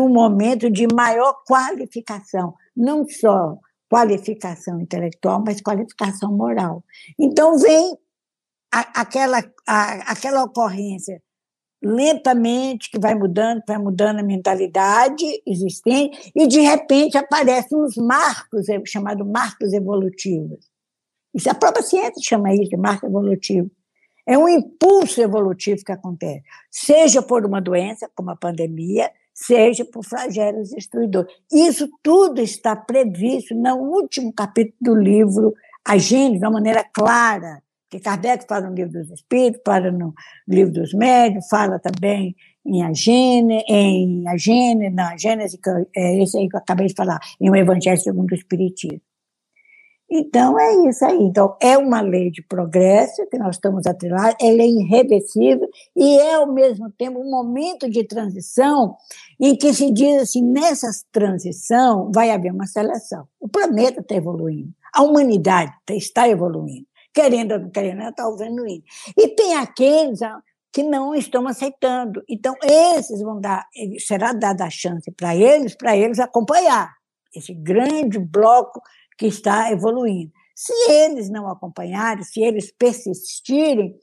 um 0.00 0.08
momento 0.08 0.70
de 0.70 0.86
maior 0.92 1.34
qualificação, 1.46 2.54
não 2.76 3.06
só 3.08 3.56
qualificação 3.88 4.80
intelectual, 4.80 5.42
mas 5.44 5.60
qualificação 5.60 6.32
moral. 6.32 6.84
Então, 7.18 7.58
vem 7.58 7.96
aquela, 8.70 9.42
a, 9.66 10.12
aquela 10.12 10.44
ocorrência 10.44 11.22
lentamente 11.82 12.90
que 12.90 12.98
vai 12.98 13.14
mudando, 13.14 13.62
vai 13.66 13.78
mudando 13.78 14.18
a 14.18 14.22
mentalidade 14.22 15.24
existente, 15.46 16.32
e 16.34 16.46
de 16.46 16.60
repente 16.60 17.16
aparecem 17.16 17.78
uns 17.78 17.96
marcos, 17.96 18.66
chamados 18.86 19.26
marcos 19.26 19.72
evolutivos. 19.72 20.66
Isso 21.34 21.48
a 21.48 21.54
própria 21.54 21.82
ciência 21.82 22.20
chama 22.22 22.52
isso 22.52 22.70
de 22.70 22.76
marco 22.76 23.06
evolutivo. 23.06 23.70
É 24.26 24.36
um 24.36 24.48
impulso 24.48 25.20
evolutivo 25.22 25.82
que 25.84 25.92
acontece, 25.92 26.42
seja 26.70 27.22
por 27.22 27.46
uma 27.46 27.60
doença, 27.60 28.10
como 28.14 28.30
a 28.30 28.36
pandemia, 28.36 29.10
seja 29.32 29.84
por 29.84 30.04
flagelos 30.04 30.70
destruidores. 30.70 31.32
Isso 31.50 31.88
tudo 32.02 32.40
está 32.40 32.74
previsto 32.74 33.54
no 33.54 33.76
último 33.76 34.32
capítulo 34.34 34.76
do 34.80 34.94
livro 34.96 35.54
A 35.84 35.96
de 35.96 36.38
uma 36.38 36.50
maneira 36.50 36.84
clara, 36.92 37.62
que 37.90 38.00
Kardec 38.00 38.46
fala 38.46 38.68
no 38.68 38.74
livro 38.74 38.92
dos 38.92 39.10
Espíritos, 39.10 39.62
fala 39.64 39.90
no 39.90 40.14
livro 40.46 40.72
dos 40.72 40.92
Médios, 40.92 41.46
fala 41.48 41.78
também 41.78 42.36
em 42.66 42.82
a 42.82 42.92
Gênese, 42.92 43.64
em 43.68 44.28
a 44.28 44.36
Gênese, 44.36 44.94
na 44.94 45.16
Gênese, 45.16 45.58
é 45.96 46.22
esse 46.22 46.36
aí 46.36 46.48
que 46.48 46.56
eu 46.56 46.60
acabei 46.60 46.86
de 46.86 46.94
falar, 46.94 47.18
em 47.40 47.50
o 47.50 47.56
Evangelho 47.56 47.98
segundo 47.98 48.30
o 48.30 48.34
Espiritismo. 48.34 49.00
Então, 50.10 50.58
é 50.58 50.88
isso 50.88 51.04
aí. 51.04 51.18
Então, 51.18 51.54
é 51.60 51.76
uma 51.76 52.00
lei 52.00 52.30
de 52.30 52.42
progresso 52.42 53.26
que 53.30 53.36
nós 53.36 53.56
estamos 53.56 53.86
atrelados, 53.86 54.36
ela 54.40 54.62
é 54.62 54.66
irreversível 54.66 55.68
e 55.94 56.18
é, 56.18 56.34
ao 56.34 56.50
mesmo 56.50 56.90
tempo, 56.90 57.18
um 57.18 57.30
momento 57.30 57.90
de 57.90 58.04
transição 58.04 58.96
em 59.38 59.54
que 59.54 59.72
se 59.74 59.90
diz 59.92 60.22
assim, 60.22 60.42
nessa 60.42 60.88
transição 61.12 62.10
vai 62.12 62.30
haver 62.30 62.52
uma 62.52 62.66
seleção. 62.66 63.26
O 63.38 63.48
planeta 63.48 64.00
está 64.00 64.14
evoluindo, 64.14 64.72
a 64.94 65.02
humanidade 65.02 65.72
está 65.90 66.26
evoluindo 66.26 66.86
querendo 67.18 67.52
ou 67.52 67.58
não 67.58 67.70
querendo, 67.70 68.02
está 68.02 68.28
ouvindo 68.28 68.64
isso. 68.64 68.84
E 69.16 69.28
tem 69.34 69.56
aqueles 69.56 70.20
que 70.72 70.84
não 70.84 71.16
estão 71.16 71.48
aceitando. 71.48 72.22
Então, 72.28 72.54
esses 72.62 73.20
vão 73.20 73.40
dar, 73.40 73.66
será 73.98 74.32
dada 74.32 74.64
a 74.64 74.70
chance 74.70 75.10
para 75.10 75.34
eles, 75.34 75.74
para 75.74 75.96
eles 75.96 76.20
acompanhar 76.20 76.94
esse 77.34 77.52
grande 77.52 78.20
bloco 78.20 78.80
que 79.18 79.26
está 79.26 79.72
evoluindo. 79.72 80.30
Se 80.54 80.72
eles 80.90 81.28
não 81.28 81.48
acompanharem, 81.50 82.22
se 82.22 82.40
eles 82.40 82.70
persistirem, 82.70 83.96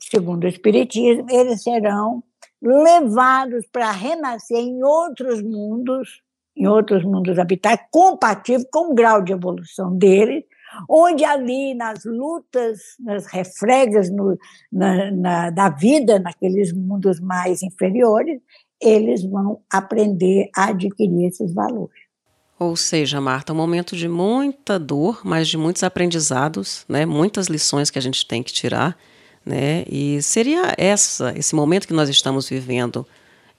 segundo 0.00 0.44
o 0.44 0.48
Espiritismo, 0.48 1.26
eles 1.28 1.64
serão 1.64 2.22
levados 2.62 3.66
para 3.72 3.90
renascer 3.90 4.58
em 4.58 4.84
outros 4.84 5.42
mundos, 5.42 6.22
em 6.56 6.68
outros 6.68 7.04
mundos 7.04 7.38
habitais, 7.40 7.80
compatíveis 7.90 8.68
com 8.72 8.92
o 8.92 8.94
grau 8.94 9.20
de 9.22 9.32
evolução 9.32 9.96
deles, 9.96 10.44
onde 10.88 11.24
ali 11.24 11.74
nas 11.74 12.04
lutas, 12.04 12.78
nas 12.98 13.26
refregas 13.26 14.10
no, 14.10 14.38
na, 14.72 15.10
na, 15.10 15.50
da 15.50 15.68
vida, 15.68 16.18
naqueles 16.18 16.72
mundos 16.72 17.20
mais 17.20 17.62
inferiores, 17.62 18.40
eles 18.80 19.22
vão 19.22 19.60
aprender 19.70 20.48
a 20.56 20.70
adquirir 20.70 21.26
esses 21.28 21.52
valores. 21.52 22.10
Ou 22.58 22.76
seja, 22.76 23.20
Marta, 23.20 23.52
um 23.52 23.56
momento 23.56 23.96
de 23.96 24.06
muita 24.06 24.78
dor, 24.78 25.22
mas 25.24 25.48
de 25.48 25.56
muitos 25.56 25.82
aprendizados, 25.82 26.84
né? 26.88 27.06
muitas 27.06 27.46
lições 27.46 27.90
que 27.90 27.98
a 27.98 28.02
gente 28.02 28.26
tem 28.26 28.42
que 28.42 28.52
tirar. 28.52 28.98
Né? 29.44 29.84
E 29.88 30.20
seria 30.22 30.74
essa, 30.76 31.32
esse 31.36 31.54
momento 31.54 31.86
que 31.86 31.94
nós 31.94 32.10
estamos 32.10 32.48
vivendo, 32.50 33.06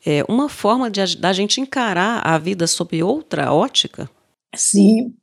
é, 0.06 0.24
uma 0.30 0.47
forma 0.47 0.89
de, 0.89 1.17
da 1.17 1.34
gente 1.34 1.60
encarar 1.60 2.21
a 2.24 2.38
vida 2.38 2.67
sob 2.67 3.02
outra 3.02 3.52
ótica? 3.52 4.08
Sim, 4.56 5.13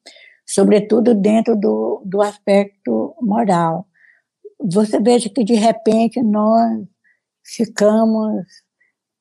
sobretudo 0.48 1.14
dentro 1.14 1.54
do, 1.54 2.02
do 2.06 2.22
aspecto 2.22 3.14
moral. 3.20 3.86
Você 4.58 4.98
veja 4.98 5.28
que, 5.28 5.44
de 5.44 5.52
repente, 5.52 6.22
nós 6.22 6.88
ficamos 7.44 8.46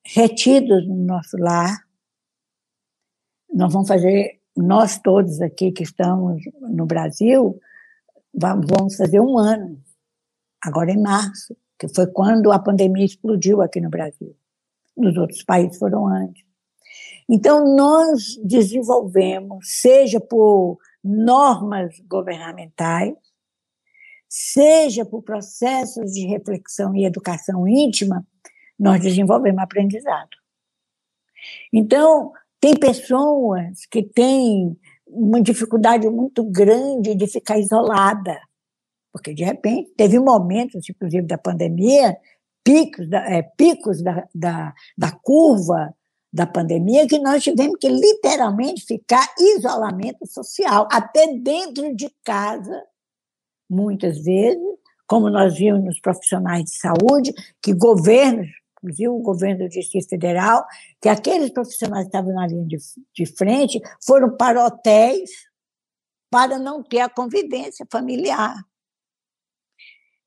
retidos 0.02 0.88
no 0.88 0.96
nosso 0.96 1.36
lar. 1.36 1.76
Nós 3.52 3.70
vamos 3.70 3.86
fazer, 3.86 4.40
nós 4.56 4.98
todos 4.98 5.42
aqui 5.42 5.70
que 5.70 5.82
estamos 5.82 6.42
no 6.62 6.86
Brasil, 6.86 7.60
vamos 8.34 8.96
fazer 8.96 9.20
um 9.20 9.38
ano 9.38 9.78
agora 10.64 10.90
em 10.90 11.00
março, 11.00 11.54
que 11.78 11.88
foi 11.88 12.06
quando 12.06 12.50
a 12.50 12.58
pandemia 12.58 13.04
explodiu 13.04 13.60
aqui 13.60 13.82
no 13.82 13.90
Brasil. 13.90 14.34
Nos 14.96 15.16
outros 15.18 15.44
países 15.44 15.78
foram 15.78 16.06
antes. 16.06 16.42
Então, 17.28 17.76
nós 17.76 18.40
desenvolvemos, 18.42 19.78
seja 19.78 20.18
por 20.18 20.78
normas 21.02 21.98
governamentais, 22.08 23.14
seja 24.28 25.04
por 25.04 25.22
processos 25.22 26.12
de 26.12 26.26
reflexão 26.26 26.94
e 26.94 27.04
educação 27.04 27.66
íntima, 27.66 28.26
nós 28.78 29.00
desenvolvemos 29.00 29.62
aprendizado. 29.62 30.36
Então, 31.72 32.32
tem 32.60 32.76
pessoas 32.76 33.86
que 33.90 34.02
têm 34.02 34.76
uma 35.06 35.40
dificuldade 35.40 36.08
muito 36.08 36.44
grande 36.44 37.14
de 37.14 37.26
ficar 37.26 37.58
isolada, 37.58 38.38
porque 39.12 39.32
de 39.32 39.42
repente 39.42 39.90
teve 39.96 40.18
momentos, 40.18 40.88
inclusive 40.88 41.26
da 41.26 41.38
pandemia, 41.38 42.16
picos 42.62 43.08
da, 43.08 43.18
é, 43.30 43.42
picos 43.42 44.02
da, 44.02 44.28
da, 44.34 44.74
da 44.96 45.12
curva 45.12 45.94
da 46.32 46.46
pandemia, 46.46 47.06
que 47.06 47.18
nós 47.18 47.42
tivemos 47.42 47.76
que 47.80 47.88
literalmente 47.88 48.84
ficar 48.84 49.26
isolamento 49.38 50.26
social, 50.26 50.86
até 50.92 51.26
dentro 51.38 51.94
de 51.94 52.10
casa, 52.24 52.84
muitas 53.68 54.18
vezes, 54.22 54.62
como 55.06 55.30
nós 55.30 55.56
vimos 55.56 55.82
nos 55.84 56.00
profissionais 56.00 56.64
de 56.64 56.78
saúde, 56.78 57.32
que 57.62 57.72
governos, 57.72 58.46
inclusive 58.76 59.08
o 59.08 59.20
governo 59.20 59.64
do 59.64 59.68
Distrito 59.70 60.08
Federal, 60.08 60.64
que 61.00 61.08
aqueles 61.08 61.50
profissionais 61.50 62.04
que 62.04 62.08
estavam 62.08 62.34
na 62.34 62.46
linha 62.46 62.66
de, 62.66 62.76
de 63.14 63.26
frente 63.26 63.80
foram 64.04 64.36
para 64.36 64.64
hotéis 64.64 65.30
para 66.30 66.58
não 66.58 66.82
ter 66.82 67.00
a 67.00 67.08
convivência 67.08 67.86
familiar. 67.90 68.54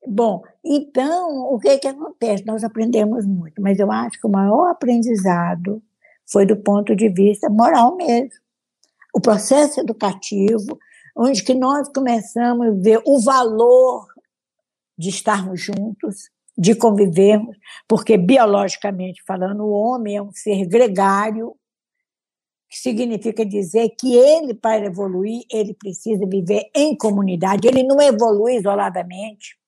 Bom, 0.04 0.42
então, 0.64 1.44
o 1.52 1.60
que, 1.60 1.78
que 1.78 1.86
acontece? 1.86 2.44
Nós 2.44 2.64
aprendemos 2.64 3.24
muito, 3.24 3.62
mas 3.62 3.78
eu 3.78 3.90
acho 3.90 4.20
que 4.20 4.26
o 4.26 4.30
maior 4.30 4.68
aprendizado 4.68 5.80
foi 6.32 6.46
do 6.46 6.56
ponto 6.56 6.96
de 6.96 7.08
vista 7.10 7.50
moral 7.50 7.94
mesmo. 7.96 8.40
O 9.14 9.20
processo 9.20 9.80
educativo, 9.80 10.78
onde 11.14 11.44
que 11.44 11.54
nós 11.54 11.88
começamos 11.88 12.66
a 12.66 12.70
ver 12.70 13.02
o 13.04 13.20
valor 13.20 14.06
de 14.96 15.10
estarmos 15.10 15.60
juntos, 15.60 16.30
de 16.56 16.74
convivermos, 16.74 17.56
porque 17.86 18.16
biologicamente 18.16 19.22
falando, 19.26 19.64
o 19.64 19.70
homem 19.70 20.16
é 20.16 20.22
um 20.22 20.32
ser 20.32 20.66
gregário, 20.66 21.54
que 22.68 22.78
significa 22.78 23.44
dizer 23.44 23.90
que 24.00 24.14
ele, 24.14 24.54
para 24.54 24.86
evoluir, 24.86 25.42
ele 25.50 25.74
precisa 25.74 26.26
viver 26.26 26.70
em 26.74 26.96
comunidade, 26.96 27.68
ele 27.68 27.82
não 27.82 28.00
evolui 28.00 28.56
isoladamente, 28.56 29.58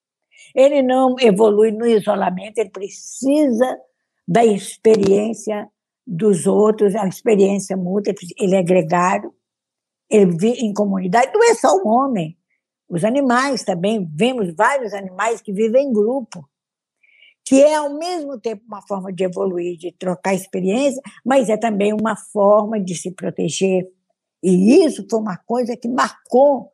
ele 0.55 0.81
não 0.83 1.17
evolui 1.21 1.71
no 1.71 1.87
isolamento, 1.87 2.59
ele 2.59 2.71
precisa 2.71 3.79
da 4.27 4.43
experiência 4.43 5.69
dos 6.07 6.47
outros, 6.47 6.95
a 6.95 7.07
experiência 7.07 7.77
mútua, 7.77 8.15
ele 8.39 8.55
é 8.55 8.63
gregário, 8.63 9.33
ele 10.11 10.27
vive 10.27 10.61
em 10.61 10.73
comunidade, 10.73 11.33
não 11.33 11.43
é 11.45 11.55
só 11.55 11.77
o 11.77 11.89
homem, 11.89 12.37
os 12.89 13.05
animais 13.05 13.65
também, 13.65 14.09
vemos 14.15 14.55
vários 14.55 14.93
animais 14.93 15.41
que 15.41 15.53
vivem 15.53 15.89
em 15.89 15.93
grupo, 15.93 16.49
que 17.45 17.63
é 17.63 17.75
ao 17.75 17.95
mesmo 17.99 18.39
tempo 18.39 18.63
uma 18.67 18.83
forma 18.83 19.13
de 19.13 19.25
evoluir, 19.25 19.77
de 19.77 19.93
trocar 19.93 20.35
experiência, 20.35 21.01
mas 21.25 21.49
é 21.49 21.57
também 21.57 21.93
uma 21.93 22.17
forma 22.17 22.81
de 22.81 22.95
se 22.95 23.11
proteger. 23.11 23.87
E 24.43 24.85
isso 24.85 25.07
foi 25.11 25.21
uma 25.21 25.37
coisa 25.37 25.77
que 25.77 25.89
marcou 25.89 26.71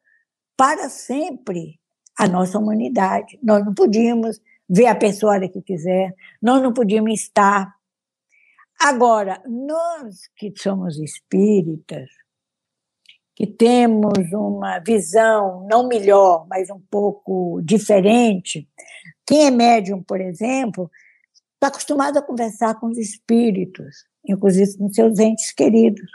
para 0.57 0.89
sempre 0.89 1.81
a 2.19 2.29
nossa 2.29 2.59
humanidade. 2.59 3.39
Nós 3.43 3.65
não 3.65 3.75
podíamos 3.75 4.41
ver 4.69 4.87
a 4.87 4.95
pessoa 4.95 5.41
que 5.49 5.63
quiser, 5.63 6.15
nós 6.41 6.63
não 6.63 6.73
podíamos 6.73 7.13
estar. 7.13 7.75
Agora, 8.83 9.43
nós 9.47 10.29
que 10.35 10.51
somos 10.57 10.99
espíritas, 10.99 12.09
que 13.37 13.47
temos 13.47 14.33
uma 14.33 14.79
visão 14.79 15.67
não 15.69 15.87
melhor, 15.87 16.47
mas 16.49 16.71
um 16.71 16.81
pouco 16.91 17.61
diferente, 17.63 18.67
quem 19.27 19.47
é 19.47 19.51
médium, 19.51 20.03
por 20.03 20.19
exemplo, 20.19 20.91
está 21.55 21.69
acostumado 21.69 22.19
a 22.19 22.23
conversar 22.23 22.81
com 22.81 22.87
os 22.87 22.97
espíritos, 22.97 24.07
inclusive 24.27 24.79
com 24.79 24.91
seus 24.91 25.19
entes 25.19 25.53
queridos. 25.53 26.11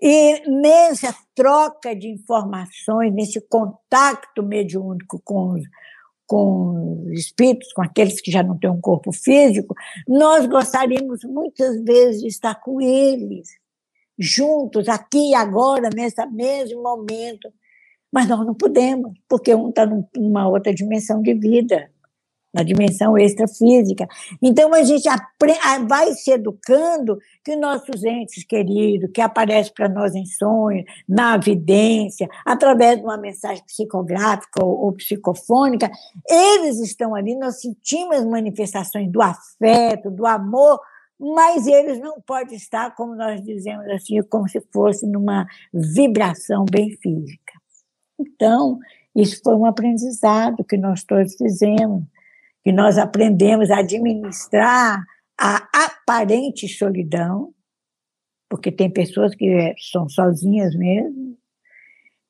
E 0.00 0.48
nessa 0.48 1.12
troca 1.34 1.96
de 1.96 2.08
informações, 2.08 3.12
nesse 3.12 3.40
contato 3.40 4.40
mediúnico 4.40 5.20
com 5.24 5.54
os, 5.54 5.62
com 6.26 7.04
os 7.06 7.18
espíritos, 7.18 7.72
com 7.72 7.82
aqueles 7.82 8.20
que 8.20 8.30
já 8.30 8.42
não 8.42 8.58
têm 8.58 8.70
um 8.70 8.80
corpo 8.80 9.12
físico, 9.12 9.74
nós 10.06 10.46
gostaríamos 10.46 11.24
muitas 11.24 11.82
vezes 11.82 12.22
de 12.22 12.28
estar 12.28 12.54
com 12.56 12.80
eles, 12.80 13.48
juntos, 14.18 14.88
aqui 14.88 15.30
e 15.30 15.34
agora, 15.34 15.90
nesse 15.94 16.24
mesmo 16.26 16.82
momento. 16.82 17.52
Mas 18.12 18.28
nós 18.28 18.46
não 18.46 18.54
podemos, 18.54 19.12
porque 19.28 19.54
um 19.54 19.70
está 19.70 19.86
numa 20.16 20.48
outra 20.48 20.72
dimensão 20.72 21.20
de 21.20 21.34
vida 21.34 21.90
na 22.54 22.62
dimensão 22.62 23.18
extrafísica. 23.18 24.06
Então, 24.40 24.72
a 24.72 24.84
gente 24.84 25.08
vai 25.88 26.12
se 26.12 26.30
educando 26.30 27.18
que 27.44 27.56
nossos 27.56 28.04
entes 28.04 28.44
queridos, 28.44 29.10
que 29.12 29.20
aparecem 29.20 29.72
para 29.74 29.88
nós 29.88 30.14
em 30.14 30.24
sonho, 30.24 30.84
na 31.08 31.36
vidência, 31.36 32.28
através 32.46 32.98
de 32.98 33.04
uma 33.04 33.16
mensagem 33.16 33.64
psicográfica 33.64 34.64
ou, 34.64 34.84
ou 34.84 34.92
psicofônica, 34.92 35.90
eles 36.30 36.78
estão 36.78 37.14
ali, 37.14 37.34
nós 37.34 37.60
sentimos 37.60 38.18
as 38.18 38.24
manifestações 38.24 39.10
do 39.10 39.20
afeto, 39.20 40.10
do 40.10 40.24
amor, 40.24 40.78
mas 41.18 41.66
eles 41.66 41.98
não 41.98 42.20
podem 42.20 42.56
estar, 42.56 42.94
como 42.94 43.16
nós 43.16 43.42
dizemos 43.42 43.86
assim, 43.88 44.20
como 44.22 44.48
se 44.48 44.60
fosse 44.72 45.06
numa 45.06 45.46
vibração 45.72 46.64
bem 46.70 46.90
física. 47.02 47.52
Então, 48.18 48.78
isso 49.14 49.40
foi 49.42 49.54
um 49.54 49.66
aprendizado 49.66 50.64
que 50.64 50.76
nós 50.76 51.02
todos 51.02 51.34
fizemos 51.34 52.04
que 52.64 52.72
nós 52.72 52.96
aprendemos 52.96 53.70
a 53.70 53.78
administrar 53.78 55.04
a 55.38 55.68
aparente 55.84 56.66
solidão, 56.66 57.52
porque 58.48 58.72
tem 58.72 58.90
pessoas 58.90 59.34
que 59.34 59.74
são 59.90 60.08
sozinhas 60.08 60.74
mesmo, 60.74 61.36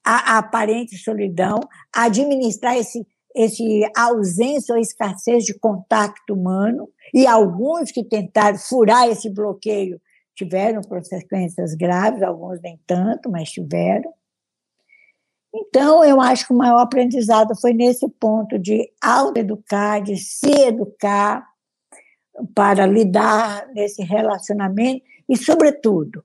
a, 0.05 0.39
aparente 0.39 0.97
solidão, 0.99 1.61
administrar 1.95 2.77
esse, 2.77 3.07
esse 3.35 3.89
ausência 3.97 4.75
ou 4.75 4.81
escassez 4.81 5.45
de 5.45 5.57
contato 5.59 6.31
humano, 6.31 6.89
e 7.13 7.27
alguns 7.27 7.93
que 7.93 8.03
tentaram 8.03 8.59
furar 8.59 9.07
esse 9.09 9.31
bloqueio 9.31 10.01
tiveram 10.35 10.83
consequências 10.83 11.75
graves, 11.75 12.23
alguns 12.23 12.61
nem 12.61 12.81
tanto, 12.87 13.31
mas 13.31 13.51
tiveram. 13.51 14.13
Então, 15.57 16.05
eu 16.05 16.21
acho 16.21 16.49
que 16.49 16.53
o 16.53 16.57
maior 16.57 16.81
aprendizado 16.81 17.55
foi 17.55 17.73
nesse 17.73 18.09
ponto 18.09 18.59
de 18.59 18.91
autoeducar, 19.01 20.03
de 20.03 20.17
se 20.17 20.51
educar 20.51 21.47
para 22.53 22.85
lidar 22.87 23.69
nesse 23.69 24.03
relacionamento 24.03 25.05
e, 25.29 25.37
sobretudo, 25.37 26.25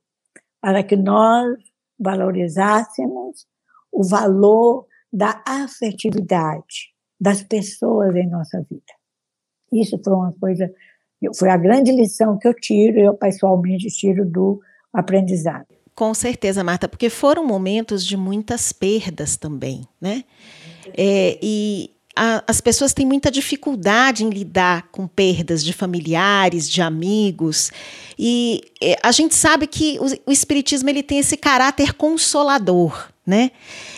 para 0.59 0.81
que 0.81 0.95
nós 0.95 1.57
valorizássemos 1.99 3.45
o 3.91 4.03
valor 4.03 4.87
da 5.13 5.43
afetividade 5.45 6.93
das 7.21 7.43
pessoas 7.43 8.15
em 8.15 8.27
nossa 8.27 8.65
vida. 8.67 8.93
Isso 9.71 9.99
foi 10.03 10.13
uma 10.13 10.33
coisa, 10.39 10.73
foi 11.35 11.49
a 11.49 11.57
grande 11.57 11.91
lição 11.91 12.39
que 12.39 12.47
eu 12.47 12.53
tiro, 12.55 12.99
eu 12.99 13.13
pessoalmente 13.13 13.87
tiro 13.89 14.25
do 14.25 14.59
aprendizado. 14.91 15.67
Com 15.99 16.13
certeza, 16.13 16.63
Marta, 16.63 16.87
porque 16.87 17.09
foram 17.09 17.45
momentos 17.45 18.05
de 18.05 18.15
muitas 18.15 18.71
perdas 18.71 19.35
também, 19.35 19.85
né? 19.99 20.23
É, 20.97 21.37
e 21.41 21.91
a, 22.15 22.41
as 22.47 22.61
pessoas 22.61 22.93
têm 22.93 23.05
muita 23.05 23.29
dificuldade 23.29 24.23
em 24.23 24.29
lidar 24.29 24.87
com 24.93 25.05
perdas 25.05 25.61
de 25.61 25.73
familiares, 25.73 26.69
de 26.69 26.81
amigos. 26.81 27.69
E 28.17 28.61
é, 28.81 28.97
a 29.03 29.11
gente 29.11 29.35
sabe 29.35 29.67
que 29.67 29.99
o, 29.99 30.29
o 30.29 30.31
Espiritismo 30.31 30.89
ele 30.89 31.03
tem 31.03 31.19
esse 31.19 31.35
caráter 31.35 31.91
consolador. 31.93 33.09
Né? 33.29 33.51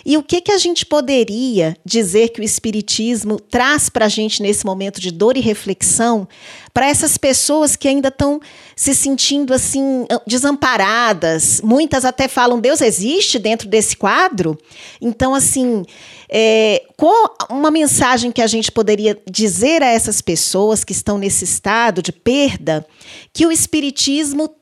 E 0.05 0.17
o 0.17 0.23
que, 0.23 0.41
que 0.41 0.51
a 0.51 0.57
gente 0.57 0.85
poderia 0.85 1.77
dizer 1.85 2.33
que 2.33 2.41
o 2.41 2.43
Espiritismo 2.43 3.39
traz 3.39 3.87
para 3.87 4.07
a 4.07 4.09
gente 4.09 4.43
nesse 4.43 4.65
momento 4.65 4.99
de 4.99 5.09
dor 5.09 5.37
e 5.37 5.39
reflexão 5.39 6.27
para 6.73 6.89
essas 6.89 7.17
pessoas 7.17 7.77
que 7.77 7.87
ainda 7.87 8.09
estão 8.09 8.41
se 8.75 8.93
sentindo 8.93 9.53
assim 9.53 10.05
desamparadas? 10.27 11.61
Muitas 11.63 12.03
até 12.03 12.27
falam 12.27 12.59
Deus 12.59 12.81
existe 12.81 13.39
dentro 13.39 13.69
desse 13.69 13.95
quadro. 13.95 14.57
Então, 14.99 15.33
assim, 15.33 15.85
é, 16.27 16.83
qual 16.97 17.33
uma 17.49 17.71
mensagem 17.71 18.33
que 18.33 18.41
a 18.41 18.47
gente 18.47 18.69
poderia 18.69 19.17
dizer 19.31 19.81
a 19.81 19.87
essas 19.87 20.19
pessoas 20.19 20.83
que 20.83 20.91
estão 20.91 21.17
nesse 21.17 21.45
estado 21.45 22.01
de 22.01 22.11
perda 22.11 22.85
que 23.31 23.45
o 23.45 23.51
Espiritismo 23.51 24.53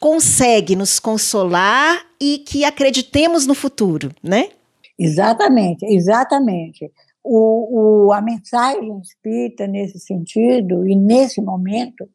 consegue 0.00 0.74
nos 0.74 0.98
consolar 0.98 2.00
e 2.18 2.38
que 2.38 2.64
acreditemos 2.64 3.46
no 3.46 3.54
futuro, 3.54 4.10
né? 4.22 4.48
Exatamente, 4.98 5.84
exatamente. 5.84 6.90
o, 7.22 8.06
o, 8.06 8.12
a 8.12 8.22
mensagem 8.22 8.98
espírita, 9.00 9.66
nesse 9.66 10.00
sentido, 10.00 10.88
e 10.88 10.96
nesse 10.96 11.40
momento, 11.42 12.08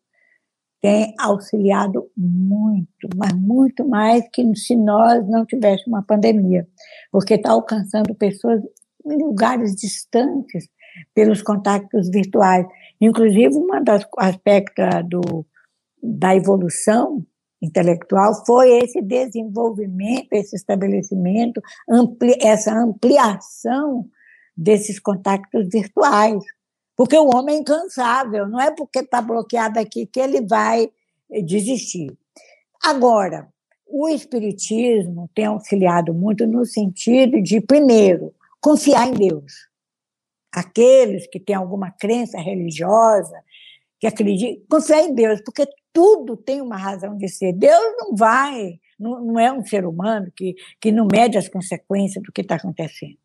tem 0.82 1.14
auxiliado 1.20 2.10
muito, 2.18 3.08
mas 3.16 3.34
muito 3.34 3.88
mais 3.88 4.28
que 4.30 4.44
se 4.56 4.76
nós 4.76 5.28
não 5.28 5.46
tivéssemos 5.46 5.88
uma 5.88 6.04
pandemia, 6.04 6.68
porque 7.12 7.36
está 7.36 7.52
alcançando 7.52 8.14
pessoas 8.16 8.62
em 9.06 9.18
lugares 9.18 9.76
distantes 9.76 10.68
pelos 11.14 11.42
contatos 11.42 12.10
virtuais. 12.10 12.66
Inclusive, 13.00 13.56
um 13.56 13.84
dos 13.84 14.08
aspectos 14.18 14.86
do, 15.10 15.46
da 16.02 16.36
evolução 16.36 17.26
intelectual 17.66 18.46
foi 18.46 18.78
esse 18.80 19.02
desenvolvimento, 19.02 20.28
esse 20.32 20.56
estabelecimento, 20.56 21.62
ampli, 21.90 22.38
essa 22.42 22.74
ampliação 22.74 24.08
desses 24.56 25.00
contatos 25.00 25.68
virtuais. 25.70 26.44
Porque 26.96 27.18
o 27.18 27.36
homem 27.36 27.58
é 27.58 27.60
incansável, 27.60 28.48
não 28.48 28.60
é 28.60 28.72
porque 28.72 29.00
está 29.00 29.22
bloqueado 29.22 29.80
aqui 29.80 30.06
que 30.06 30.20
ele 30.20 30.42
vai 30.42 30.90
desistir. 31.44 32.16
Agora, 32.82 33.48
o 33.88 34.08
Espiritismo 34.08 35.30
tem 35.34 35.46
auxiliado 35.46 36.14
muito 36.14 36.48
no 36.48 36.66
sentido 36.66 37.42
de, 37.42 37.62
primeiro, 37.62 38.34
confiar 38.62 39.08
em 39.08 39.14
Deus. 39.14 39.54
Aqueles 40.52 41.28
que 41.28 41.40
têm 41.40 41.56
alguma 41.56 41.92
crença 41.92 42.40
religiosa, 42.40 43.44
que 44.00 44.08
acreditam, 44.08 44.64
confiar 44.70 45.02
em 45.04 45.14
Deus, 45.14 45.42
porque 45.42 45.68
tudo 45.96 46.36
tem 46.36 46.62
uma 46.62 46.76
razão 46.76 47.16
de 47.16 47.30
ser. 47.30 47.54
Deus 47.54 47.96
não 47.98 48.14
vai, 48.18 48.82
não, 49.00 49.24
não 49.24 49.40
é 49.40 49.50
um 49.50 49.66
ser 49.66 49.86
humano 49.86 50.30
que, 50.36 50.54
que 50.82 50.92
não 50.92 51.08
mede 51.10 51.38
as 51.38 51.48
consequências 51.48 52.22
do 52.22 52.34
que 52.34 52.42
está 52.42 52.56
acontecendo. 52.56 53.18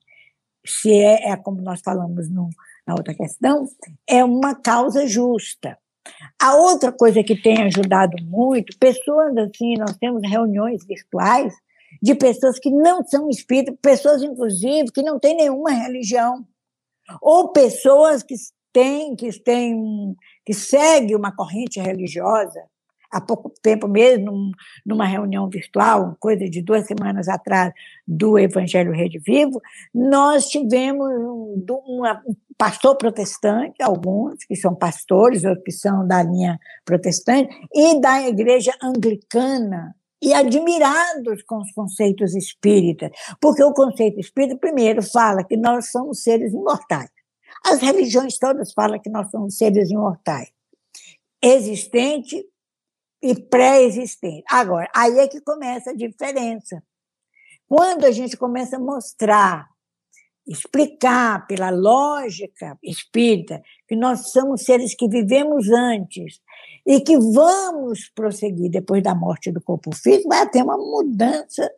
Se 0.65 0.93
é, 0.93 1.31
é 1.31 1.37
como 1.37 1.61
nós 1.61 1.81
falamos 1.85 2.31
no, 2.31 2.49
na 2.87 2.95
outra 2.95 3.13
questão, 3.13 3.67
é 4.07 4.25
uma 4.25 4.55
causa 4.55 5.05
justa. 5.05 5.77
A 6.41 6.55
outra 6.55 6.93
coisa 6.93 7.25
que 7.25 7.35
tem 7.35 7.61
ajudado 7.63 8.17
muito, 8.23 8.79
pessoas 8.79 9.37
assim, 9.37 9.75
nós 9.77 9.97
temos 9.97 10.23
reuniões 10.25 10.87
virtuais 10.87 11.53
de 12.01 12.15
pessoas 12.15 12.61
que 12.61 12.71
não 12.71 13.05
são 13.05 13.29
espíritas, 13.29 13.75
pessoas, 13.83 14.23
inclusive, 14.23 14.93
que 14.93 15.03
não 15.03 15.19
têm 15.19 15.37
nenhuma 15.37 15.73
religião, 15.73 16.47
ou 17.21 17.49
pessoas 17.49 18.23
que 18.23 18.37
têm, 18.73 19.17
que 19.17 19.29
têm, 19.41 20.15
que 20.51 20.55
seguem 20.55 21.15
uma 21.15 21.31
corrente 21.31 21.79
religiosa. 21.79 22.61
Há 23.09 23.21
pouco 23.21 23.53
tempo 23.63 23.87
mesmo, 23.87 24.51
numa 24.85 25.07
reunião 25.07 25.49
virtual, 25.49 26.17
coisa 26.19 26.51
de 26.51 26.61
duas 26.61 26.89
semanas 26.89 27.29
atrás, 27.29 27.73
do 28.05 28.37
Evangelho 28.37 28.91
Rede 28.91 29.21
Vivo, 29.21 29.61
nós 29.95 30.47
tivemos 30.47 31.09
um, 31.09 31.65
um 31.87 32.03
pastor 32.59 32.97
protestante, 32.97 33.81
alguns 33.81 34.45
que 34.45 34.57
são 34.57 34.75
pastores, 34.75 35.45
outros 35.45 35.63
que 35.65 35.73
são 35.73 36.05
da 36.05 36.21
linha 36.21 36.59
protestante, 36.85 37.49
e 37.73 38.01
da 38.01 38.27
igreja 38.27 38.73
anglicana, 38.83 39.95
e 40.21 40.35
admirados 40.35 41.45
com 41.45 41.59
os 41.59 41.71
conceitos 41.71 42.35
espíritas, 42.35 43.11
porque 43.41 43.63
o 43.63 43.73
conceito 43.73 44.19
espírita, 44.19 44.59
primeiro, 44.59 45.01
fala 45.01 45.45
que 45.45 45.57
nós 45.57 45.93
somos 45.93 46.25
seres 46.25 46.53
imortais. 46.53 47.09
As 47.65 47.81
religiões 47.81 48.39
todas 48.39 48.73
falam 48.73 48.99
que 48.99 49.11
nós 49.11 49.31
somos 49.31 49.57
seres 49.57 49.91
imortais, 49.91 50.51
existente 51.43 52.45
e 53.23 53.35
pré-existente. 53.35 54.45
Agora, 54.51 54.89
aí 54.95 55.19
é 55.19 55.29
que 55.29 55.41
começa 55.41 55.91
a 55.91 55.95
diferença. 55.95 56.83
Quando 57.69 58.05
a 58.05 58.11
gente 58.11 58.37
começa 58.37 58.77
a 58.77 58.81
mostrar, 58.81 59.69
explicar 60.47 61.47
pela 61.47 61.71
lógica 61.71 62.77
espírita 62.83 63.63
que 63.87 63.95
nós 63.95 64.33
somos 64.33 64.63
seres 64.63 64.95
que 64.95 65.09
vivemos 65.09 65.69
antes 65.71 66.41
e 66.87 67.01
que 67.01 67.17
vamos 67.17 68.11
prosseguir 68.15 68.71
depois 68.71 69.03
da 69.03 69.15
morte 69.15 69.53
do 69.53 69.61
corpo 69.61 69.95
físico, 69.95 70.29
vai 70.29 70.49
ter 70.49 70.63
uma 70.63 70.77
mudança 70.77 71.71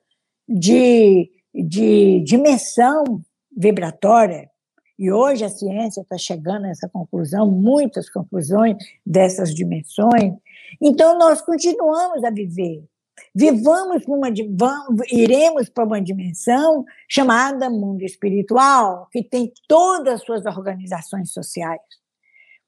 de, 0.49 1.31
de 1.55 2.21
dimensão 2.25 3.23
vibratória. 3.55 4.51
E 4.99 5.11
hoje 5.11 5.45
a 5.45 5.49
ciência 5.49 6.03
está 6.03 6.17
chegando 6.19 6.67
a 6.67 6.69
essa 6.69 6.89
conclusão, 6.89 7.51
muitas 7.51 8.09
conclusões 8.11 8.77
dessas 9.05 9.55
dimensões. 9.55 10.35
Então, 10.81 11.19
nós 11.19 11.41
continuamos 11.41 12.23
a 12.25 12.31
viver. 12.31 12.85
Vivamos 13.35 14.05
uma, 14.07 14.29
iremos 15.11 15.69
para 15.69 15.85
uma 15.85 16.01
dimensão 16.01 16.85
chamada 17.09 17.71
mundo 17.71 18.03
espiritual, 18.03 19.09
que 19.11 19.23
tem 19.23 19.53
todas 19.67 20.15
as 20.15 20.23
suas 20.23 20.45
organizações 20.45 21.33
sociais 21.33 21.81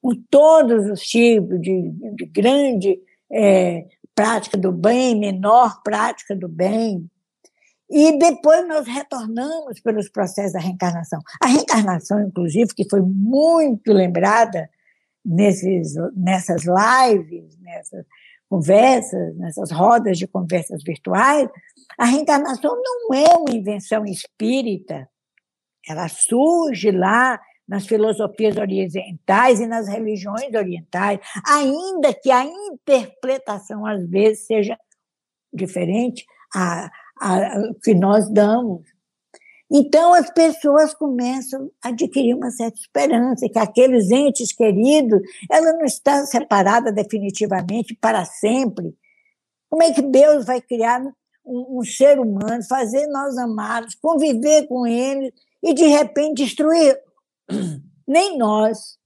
com 0.04 0.14
todos 0.30 0.87
os 0.90 1.00
tipos 1.00 1.58
de, 1.62 1.90
de 2.14 2.26
grande 2.26 3.00
é, 3.32 3.87
prática 4.14 4.58
do 4.58 4.70
bem, 4.70 5.18
menor 5.18 5.82
prática 5.82 6.37
do 6.37 6.46
bem. 6.46 7.10
E 7.90 8.18
depois 8.18 8.66
nós 8.66 8.87
retornamos 8.87 9.81
pelos 9.81 10.09
processos 10.09 10.53
da 10.53 10.59
reencarnação. 10.59 11.20
A 11.42 11.47
reencarnação, 11.47 12.23
inclusive, 12.23 12.75
que 12.75 12.88
foi 12.88 13.01
muito 13.01 13.92
lembrada 13.92 14.68
nesses, 15.25 15.94
nessas 16.16 16.62
lives, 16.64 17.59
nessas 17.61 18.05
conversas, 18.49 19.37
nessas 19.37 19.70
rodas 19.70 20.18
de 20.18 20.27
conversas 20.27 20.83
virtuais, 20.83 21.49
a 21.99 22.05
reencarnação 22.05 22.75
não 22.75 23.14
é 23.14 23.37
uma 23.37 23.55
invenção 23.55 24.05
espírita. 24.05 25.09
Ela 25.87 26.09
surge 26.09 26.90
lá 26.90 27.40
nas 27.66 27.87
filosofias 27.87 28.57
orientais 28.57 29.61
e 29.61 29.66
nas 29.66 29.88
religiões 29.88 30.55
orientais, 30.55 31.18
ainda 31.47 32.12
que 32.12 32.31
a 32.31 32.44
interpretação 32.44 33.87
às 33.87 34.07
vezes 34.09 34.47
seja 34.47 34.79
diferente 35.53 36.25
a, 36.55 36.90
a, 37.20 37.72
que 37.83 37.94
nós 37.94 38.29
damos. 38.31 38.83
Então 39.70 40.12
as 40.14 40.31
pessoas 40.31 40.94
começam 40.94 41.70
a 41.83 41.88
adquirir 41.88 42.35
uma 42.35 42.50
certa 42.50 42.79
esperança 42.79 43.48
que 43.48 43.59
aqueles 43.59 44.11
entes 44.11 44.53
queridos, 44.53 45.20
ela 45.50 45.72
não 45.72 45.85
está 45.85 46.24
separada 46.27 46.92
definitivamente 46.92 47.96
para 48.00 48.24
sempre. 48.24 48.94
Como 49.68 49.83
é 49.83 49.92
que 49.92 50.03
Deus 50.03 50.44
vai 50.44 50.61
criar 50.61 51.03
um, 51.44 51.79
um 51.79 51.85
ser 51.85 52.18
humano, 52.20 52.62
fazer 52.68 53.07
nós 53.09 53.37
amados, 53.37 53.94
conviver 53.96 54.66
com 54.68 54.87
ele 54.87 55.33
e 55.62 55.74
de 55.74 55.87
repente 55.87 56.44
destruir 56.44 56.98
nem 58.07 58.38
nós, 58.38 58.98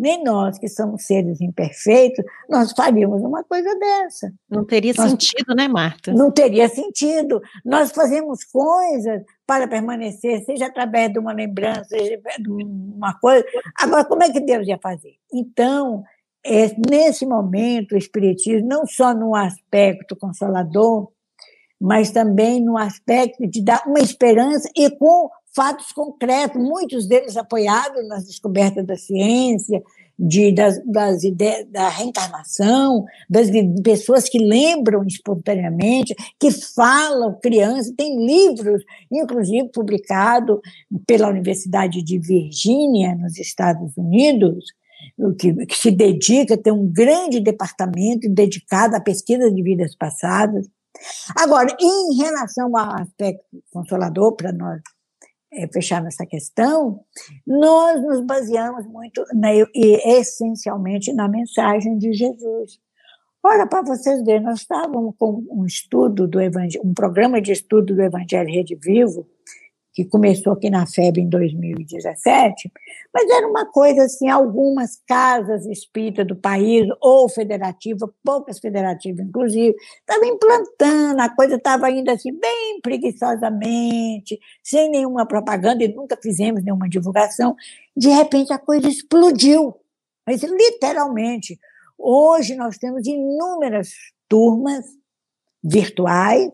nem 0.00 0.24
nós 0.24 0.58
que 0.58 0.66
somos 0.66 1.04
seres 1.04 1.40
imperfeitos, 1.42 2.24
nós 2.48 2.72
faríamos 2.72 3.20
uma 3.22 3.44
coisa 3.44 3.78
dessa. 3.78 4.32
Não 4.48 4.64
teria 4.64 4.94
nós, 4.96 5.10
sentido, 5.10 5.54
né, 5.54 5.68
Marta? 5.68 6.12
Não 6.14 6.30
teria 6.30 6.68
sentido. 6.70 7.40
Nós 7.62 7.92
fazemos 7.92 8.42
coisas 8.44 9.22
para 9.46 9.68
permanecer, 9.68 10.42
seja 10.44 10.66
através 10.66 11.12
de 11.12 11.18
uma 11.18 11.32
lembrança, 11.32 11.84
seja 11.84 12.18
de 12.38 12.50
uma 12.50 13.12
coisa. 13.20 13.44
Agora, 13.78 14.04
como 14.06 14.22
é 14.22 14.30
que 14.30 14.40
Deus 14.40 14.66
ia 14.66 14.78
fazer? 14.82 15.16
Então, 15.30 16.02
é, 16.44 16.74
nesse 16.90 17.26
momento, 17.26 17.92
o 17.92 17.98
Espiritismo, 17.98 18.66
não 18.66 18.86
só 18.86 19.12
no 19.12 19.34
aspecto 19.34 20.16
consolador, 20.16 21.12
mas 21.78 22.10
também 22.10 22.60
no 22.62 22.78
aspecto 22.78 23.46
de 23.46 23.62
dar 23.62 23.82
uma 23.86 24.00
esperança 24.00 24.68
e 24.76 24.90
com 24.90 25.30
fatos 25.54 25.92
concretos, 25.92 26.62
muitos 26.62 27.06
deles 27.06 27.36
apoiados 27.36 28.06
nas 28.08 28.24
descobertas 28.24 28.86
da 28.86 28.96
ciência, 28.96 29.82
de, 30.18 30.52
das, 30.52 30.78
das 30.84 31.24
ideias 31.24 31.66
da 31.70 31.88
reencarnação, 31.88 33.06
das 33.28 33.48
pessoas 33.82 34.28
que 34.28 34.38
lembram 34.38 35.02
espontaneamente, 35.04 36.14
que 36.38 36.50
falam, 36.50 37.38
crianças, 37.40 37.92
tem 37.96 38.26
livros, 38.26 38.84
inclusive 39.10 39.70
publicado 39.70 40.60
pela 41.06 41.28
Universidade 41.28 42.02
de 42.02 42.18
Virgínia, 42.18 43.14
nos 43.14 43.38
Estados 43.38 43.96
Unidos, 43.96 44.66
que, 45.38 45.66
que 45.66 45.76
se 45.76 45.90
dedica, 45.90 46.56
tem 46.56 46.72
um 46.72 46.86
grande 46.86 47.40
departamento 47.40 48.28
dedicado 48.28 48.94
à 48.96 49.00
pesquisa 49.00 49.50
de 49.50 49.62
vidas 49.62 49.96
passadas. 49.96 50.66
Agora, 51.34 51.74
em 51.80 52.16
relação 52.16 52.76
ao 52.76 53.00
aspecto 53.00 53.44
consolador 53.72 54.36
para 54.36 54.52
nós 54.52 54.82
é, 55.52 55.66
fechar 55.68 56.02
nessa 56.02 56.24
questão, 56.24 57.00
nós 57.46 58.00
nos 58.02 58.20
baseamos 58.22 58.86
muito, 58.86 59.24
na, 59.34 59.52
e 59.52 60.18
essencialmente, 60.18 61.12
na 61.12 61.28
mensagem 61.28 61.98
de 61.98 62.12
Jesus. 62.12 62.78
Ora, 63.42 63.66
para 63.66 63.82
vocês 63.82 64.22
verem, 64.22 64.42
nós 64.42 64.60
estávamos 64.60 65.14
com 65.18 65.42
um 65.50 65.64
estudo 65.64 66.28
do 66.28 66.40
Evangelho, 66.40 66.84
um 66.84 66.92
programa 66.92 67.40
de 67.40 67.52
estudo 67.52 67.94
do 67.94 68.02
Evangelho 68.02 68.50
Rede 68.50 68.76
Vivo, 68.76 69.26
que 69.92 70.04
começou 70.04 70.52
aqui 70.52 70.70
na 70.70 70.86
FEB 70.86 71.18
em 71.18 71.28
2017, 71.28 72.70
mas 73.12 73.28
era 73.28 73.46
uma 73.46 73.66
coisa 73.66 74.04
assim, 74.04 74.28
algumas 74.28 74.96
casas 75.06 75.66
espíritas 75.66 76.26
do 76.26 76.36
país, 76.36 76.86
ou 77.00 77.28
federativa, 77.28 78.12
poucas 78.24 78.60
federativas, 78.60 79.26
inclusive, 79.26 79.74
estavam 79.98 80.28
implantando, 80.28 81.20
a 81.20 81.28
coisa 81.28 81.56
estava 81.56 81.90
indo 81.90 82.10
assim, 82.10 82.32
bem 82.32 82.80
preguiçosamente, 82.80 84.38
sem 84.62 84.88
nenhuma 84.90 85.26
propaganda, 85.26 85.82
e 85.82 85.88
nunca 85.88 86.16
fizemos 86.22 86.62
nenhuma 86.62 86.88
divulgação. 86.88 87.56
De 87.96 88.08
repente 88.08 88.52
a 88.52 88.58
coisa 88.58 88.88
explodiu, 88.88 89.74
mas 90.26 90.42
literalmente. 90.42 91.58
Hoje 91.98 92.54
nós 92.54 92.78
temos 92.78 93.06
inúmeras 93.06 93.90
turmas 94.28 94.86
virtuais, 95.62 96.50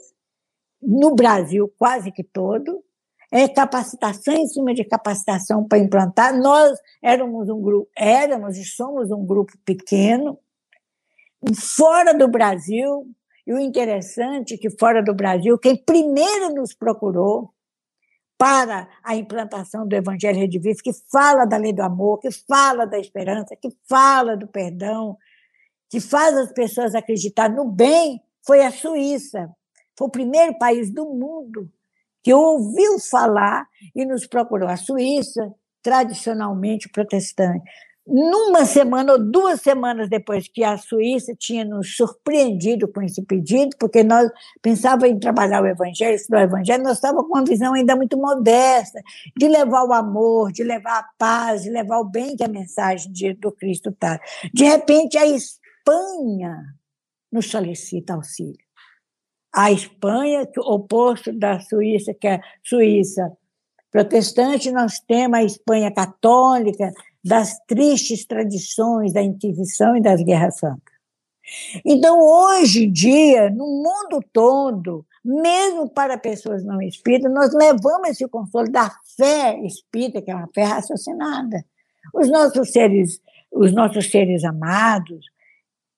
no 0.82 1.14
Brasil 1.14 1.72
quase 1.78 2.10
que 2.10 2.24
todo, 2.24 2.82
é 3.30 3.48
capacitação 3.48 4.34
em 4.34 4.46
cima 4.46 4.72
de 4.74 4.84
capacitação 4.84 5.66
para 5.66 5.78
implantar. 5.78 6.36
Nós 6.38 6.78
éramos 7.02 7.48
um 7.48 7.60
grupo, 7.60 7.90
éramos 7.96 8.56
e 8.56 8.64
somos 8.64 9.10
um 9.10 9.24
grupo 9.24 9.52
pequeno, 9.64 10.38
fora 11.54 12.14
do 12.14 12.28
Brasil, 12.28 13.06
e 13.46 13.52
o 13.52 13.58
interessante 13.58 14.54
é 14.54 14.56
que 14.56 14.70
fora 14.70 15.02
do 15.02 15.14
Brasil, 15.14 15.58
quem 15.58 15.76
primeiro 15.76 16.54
nos 16.54 16.74
procurou 16.74 17.52
para 18.38 18.88
a 19.02 19.16
implantação 19.16 19.86
do 19.86 19.94
Evangelho 19.94 20.38
Redivivo, 20.38 20.82
que 20.82 20.92
fala 21.10 21.44
da 21.44 21.56
lei 21.56 21.72
do 21.72 21.82
amor, 21.82 22.18
que 22.18 22.30
fala 22.30 22.86
da 22.86 22.98
esperança, 22.98 23.56
que 23.56 23.70
fala 23.88 24.36
do 24.36 24.46
perdão, 24.46 25.16
que 25.88 26.00
faz 26.00 26.36
as 26.36 26.52
pessoas 26.52 26.94
acreditar 26.94 27.48
no 27.48 27.64
bem, 27.64 28.20
foi 28.44 28.64
a 28.64 28.70
Suíça. 28.70 29.48
Foi 29.96 30.08
o 30.08 30.10
primeiro 30.10 30.58
país 30.58 30.92
do 30.92 31.06
mundo 31.06 31.70
que 32.26 32.34
ouviu 32.34 32.98
falar 32.98 33.68
e 33.94 34.04
nos 34.04 34.26
procurou. 34.26 34.68
A 34.68 34.76
Suíça, 34.76 35.48
tradicionalmente 35.80 36.88
protestante. 36.88 37.62
Numa 38.04 38.64
semana 38.64 39.12
ou 39.12 39.30
duas 39.30 39.60
semanas 39.60 40.08
depois 40.08 40.48
que 40.48 40.64
a 40.64 40.76
Suíça 40.76 41.36
tinha 41.38 41.64
nos 41.64 41.94
surpreendido 41.94 42.88
com 42.92 43.00
esse 43.00 43.22
pedido, 43.22 43.76
porque 43.78 44.02
nós 44.02 44.28
pensávamos 44.60 45.14
em 45.14 45.20
trabalhar 45.20 45.62
o 45.62 45.68
Evangelho, 45.68 46.16
estudar 46.16 46.40
o 46.40 46.50
Evangelho, 46.50 46.82
nós 46.82 46.94
estávamos 46.94 47.28
com 47.28 47.38
uma 47.38 47.44
visão 47.44 47.74
ainda 47.74 47.94
muito 47.94 48.18
modesta 48.18 49.00
de 49.36 49.46
levar 49.46 49.84
o 49.84 49.92
amor, 49.92 50.50
de 50.50 50.64
levar 50.64 50.98
a 50.98 51.08
paz, 51.16 51.62
de 51.62 51.70
levar 51.70 52.00
o 52.00 52.10
bem 52.10 52.34
que 52.34 52.42
a 52.42 52.48
mensagem 52.48 53.12
de, 53.12 53.34
do 53.34 53.52
Cristo 53.52 53.90
está. 53.90 54.20
De 54.52 54.64
repente, 54.64 55.16
a 55.16 55.26
Espanha 55.26 56.56
nos 57.30 57.48
solicita 57.48 58.14
auxílio 58.14 58.65
a 59.56 59.72
Espanha, 59.72 60.46
o 60.58 60.74
oposto 60.74 61.32
da 61.32 61.58
Suíça, 61.58 62.12
que 62.12 62.28
é 62.28 62.40
Suíça 62.62 63.32
protestante, 63.90 64.70
nós 64.70 65.00
temos 65.00 65.38
a 65.38 65.44
Espanha 65.44 65.90
católica, 65.90 66.92
das 67.24 67.58
tristes 67.66 68.26
tradições 68.26 69.14
da 69.14 69.22
Inquisição 69.22 69.96
e 69.96 70.02
das 70.02 70.22
Guerras 70.22 70.58
Santas. 70.58 70.94
Então, 71.84 72.20
hoje 72.20 72.84
em 72.84 72.92
dia, 72.92 73.48
no 73.48 73.64
mundo 73.64 74.22
todo, 74.30 75.06
mesmo 75.24 75.88
para 75.88 76.18
pessoas 76.18 76.62
não 76.62 76.82
espíritas, 76.82 77.32
nós 77.32 77.54
levamos 77.54 78.10
esse 78.10 78.28
consolo 78.28 78.70
da 78.70 78.92
fé 79.16 79.58
espírita, 79.64 80.20
que 80.20 80.30
é 80.30 80.34
uma 80.34 80.48
fé 80.54 80.64
raciocinada. 80.64 81.64
Os 82.12 82.28
nossos 82.30 82.70
seres, 82.70 83.22
os 83.50 83.72
nossos 83.72 84.10
seres 84.10 84.44
amados, 84.44 85.24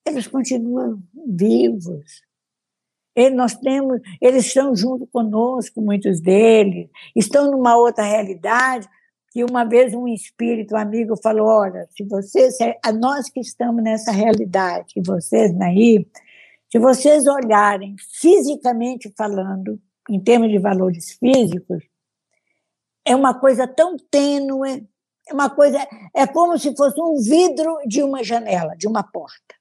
eles 0.06 0.28
continuam 0.28 1.02
vivos, 1.26 2.22
ele, 3.18 3.34
nós 3.34 3.54
temos, 3.56 4.00
eles 4.20 4.46
estão 4.46 4.76
junto 4.76 5.06
conosco, 5.08 5.80
muitos 5.80 6.20
deles, 6.20 6.88
estão 7.16 7.50
numa 7.50 7.76
outra 7.76 8.04
realidade. 8.04 8.88
Que 9.30 9.44
uma 9.44 9.64
vez 9.64 9.92
um 9.92 10.06
espírito 10.06 10.74
um 10.74 10.78
amigo 10.78 11.16
falou: 11.20 11.48
Olha, 11.48 11.86
se 11.90 12.04
vocês, 12.04 12.56
a 12.82 12.92
nós 12.92 13.28
que 13.28 13.40
estamos 13.40 13.82
nessa 13.82 14.12
realidade, 14.12 14.94
e 14.96 15.02
vocês 15.02 15.52
naí, 15.54 16.06
se 16.70 16.78
vocês 16.78 17.26
olharem 17.26 17.96
fisicamente 18.20 19.12
falando, 19.16 19.80
em 20.08 20.20
termos 20.20 20.48
de 20.48 20.58
valores 20.58 21.18
físicos, 21.18 21.82
é 23.04 23.16
uma 23.16 23.38
coisa 23.38 23.66
tão 23.66 23.96
tênue, 24.10 24.86
é 25.28 25.34
uma 25.34 25.50
coisa, 25.50 25.78
é 26.14 26.26
como 26.26 26.56
se 26.56 26.74
fosse 26.76 27.00
um 27.00 27.16
vidro 27.16 27.78
de 27.86 28.02
uma 28.02 28.22
janela, 28.22 28.76
de 28.76 28.86
uma 28.86 29.02
porta. 29.02 29.54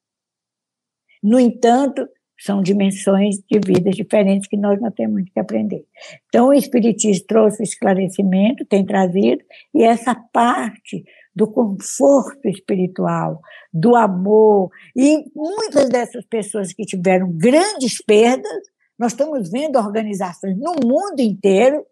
No 1.21 1.39
entanto, 1.39 2.07
são 2.39 2.61
dimensões 2.61 3.37
de 3.39 3.59
vidas 3.59 3.95
diferentes 3.95 4.47
que 4.47 4.57
nós 4.57 4.79
não 4.79 4.91
temos 4.91 5.23
que 5.33 5.39
aprender. 5.39 5.85
Então, 6.27 6.49
o 6.49 6.53
Espiritismo 6.53 7.25
trouxe 7.27 7.61
o 7.61 7.63
esclarecimento, 7.63 8.65
tem 8.65 8.85
trazido, 8.85 9.43
e 9.73 9.83
essa 9.83 10.13
parte 10.15 11.03
do 11.35 11.47
conforto 11.47 12.47
espiritual, 12.47 13.41
do 13.73 13.95
amor, 13.95 14.71
e 14.95 15.23
muitas 15.35 15.89
dessas 15.89 16.25
pessoas 16.25 16.73
que 16.73 16.83
tiveram 16.83 17.31
grandes 17.31 18.03
perdas, 18.03 18.63
nós 18.97 19.11
estamos 19.11 19.51
vendo 19.51 19.77
organizações 19.77 20.57
no 20.57 20.73
mundo 20.83 21.19
inteiro 21.19 21.85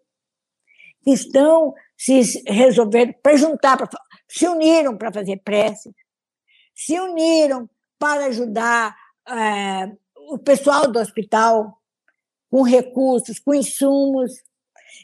que 1.02 1.12
estão 1.12 1.72
se 1.96 2.42
resolvendo 2.46 3.14
para 3.22 3.36
juntar, 3.36 3.76
pra, 3.76 3.88
se 4.28 4.48
uniram 4.48 4.96
para 4.96 5.12
fazer 5.12 5.40
preces, 5.44 5.92
se 6.74 6.98
uniram 6.98 7.70
para 7.98 8.26
ajudar 8.26 8.94
é, 9.28 9.92
o 10.28 10.38
pessoal 10.38 10.90
do 10.90 10.98
hospital 10.98 11.78
com 12.50 12.62
recursos, 12.62 13.38
com 13.38 13.54
insumos, 13.54 14.32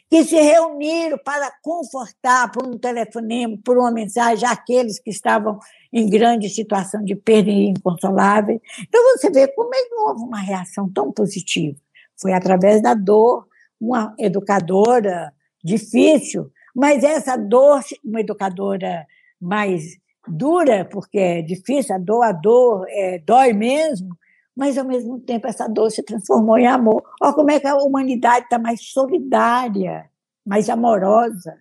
que 0.09 0.23
se 0.23 0.35
reuniram 0.35 1.17
para 1.17 1.51
confortar 1.61 2.51
por 2.51 2.65
um 2.65 2.77
telefonema, 2.77 3.57
por 3.63 3.77
uma 3.77 3.91
mensagem, 3.91 4.47
aqueles 4.47 4.99
que 4.99 5.09
estavam 5.09 5.59
em 5.91 6.09
grande 6.09 6.49
situação 6.49 7.03
de 7.03 7.15
perda 7.15 7.51
inconsolável. 7.51 8.59
Então 8.81 9.01
você 9.11 9.29
vê 9.29 9.47
como 9.47 9.73
é 9.73 9.83
que 9.83 9.95
houve 9.95 10.23
uma 10.23 10.39
reação 10.39 10.91
tão 10.91 11.11
positiva. 11.11 11.77
Foi 12.19 12.33
através 12.33 12.81
da 12.81 12.93
dor, 12.93 13.47
uma 13.79 14.15
educadora 14.17 15.33
difícil, 15.63 16.49
mas 16.75 17.03
essa 17.03 17.35
dor, 17.35 17.81
uma 18.03 18.21
educadora 18.21 19.05
mais 19.39 19.97
dura, 20.27 20.85
porque 20.85 21.19
é 21.19 21.41
difícil, 21.41 21.95
a 21.95 21.99
dor, 21.99 22.23
a 22.23 22.31
dor 22.31 22.85
é, 22.89 23.19
dói 23.19 23.53
mesmo, 23.53 24.17
mas 24.55 24.77
ao 24.77 24.85
mesmo 24.85 25.19
tempo 25.19 25.47
essa 25.47 25.67
dor 25.67 25.89
se 25.89 26.03
transformou 26.03 26.57
em 26.57 26.67
amor. 26.67 27.03
Olha 27.21 27.33
como 27.33 27.51
é 27.51 27.59
que 27.59 27.67
a 27.67 27.75
humanidade 27.75 28.45
está 28.45 28.59
mais 28.59 28.81
solidária, 28.81 30.09
mais 30.45 30.69
amorosa. 30.69 31.57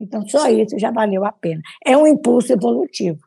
Então, 0.00 0.26
só 0.28 0.48
isso 0.48 0.78
já 0.78 0.90
valeu 0.90 1.24
a 1.24 1.32
pena. 1.32 1.60
É 1.84 1.96
um 1.96 2.06
impulso 2.06 2.52
evolutivo. 2.52 3.18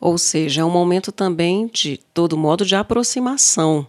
Ou 0.00 0.18
seja, 0.18 0.62
é 0.62 0.64
um 0.64 0.70
momento 0.70 1.12
também, 1.12 1.68
de 1.68 1.96
todo 2.12 2.36
modo, 2.36 2.66
de 2.66 2.74
aproximação, 2.74 3.86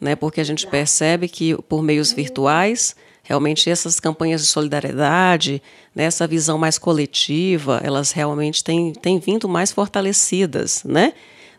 né? 0.00 0.16
porque 0.16 0.40
a 0.40 0.44
gente 0.44 0.66
percebe 0.66 1.28
que, 1.28 1.56
por 1.62 1.82
meios 1.82 2.12
virtuais, 2.12 2.96
realmente 3.22 3.70
essas 3.70 4.00
campanhas 4.00 4.42
de 4.42 4.48
solidariedade, 4.48 5.62
né, 5.94 6.04
essa 6.04 6.26
visão 6.26 6.58
mais 6.58 6.78
coletiva, 6.78 7.80
elas 7.84 8.10
realmente 8.10 8.64
têm, 8.64 8.92
têm 8.92 9.18
vindo 9.18 9.48
mais 9.48 9.70
fortalecidas, 9.70 10.82
né? 10.84 11.12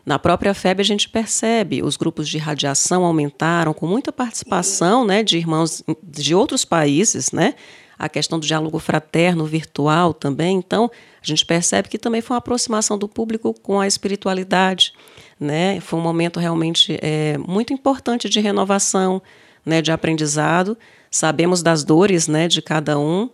Na 0.04 0.18
própria 0.18 0.52
FEB 0.52 0.80
a 0.80 0.84
gente 0.84 1.08
percebe, 1.08 1.82
os 1.82 1.96
grupos 1.96 2.28
de 2.28 2.36
radiação 2.36 3.04
aumentaram 3.04 3.72
com 3.72 3.86
muita 3.86 4.12
participação 4.12 5.04
né, 5.04 5.22
de 5.22 5.38
irmãos 5.38 5.82
de 6.02 6.34
outros 6.34 6.64
países, 6.64 7.32
né? 7.32 7.54
A 7.98 8.08
questão 8.08 8.38
do 8.38 8.46
diálogo 8.46 8.78
fraterno 8.78 9.46
virtual 9.46 10.12
também. 10.12 10.58
Então, 10.58 10.90
a 11.22 11.26
gente 11.26 11.46
percebe 11.46 11.88
que 11.88 11.96
também 11.96 12.20
foi 12.20 12.34
uma 12.34 12.38
aproximação 12.38 12.98
do 12.98 13.08
público 13.08 13.54
com 13.62 13.80
a 13.80 13.86
espiritualidade. 13.86 14.92
Né? 15.38 15.80
Foi 15.80 15.98
um 15.98 16.02
momento 16.02 16.40
realmente 16.40 16.98
é, 17.00 17.38
muito 17.38 17.72
importante 17.72 18.28
de 18.28 18.40
renovação, 18.40 19.22
né, 19.64 19.80
de 19.80 19.92
aprendizado. 19.92 20.76
Sabemos 21.08 21.62
das 21.62 21.84
dores 21.84 22.26
né, 22.26 22.48
de 22.48 22.60
cada 22.60 22.98
um, 22.98 23.30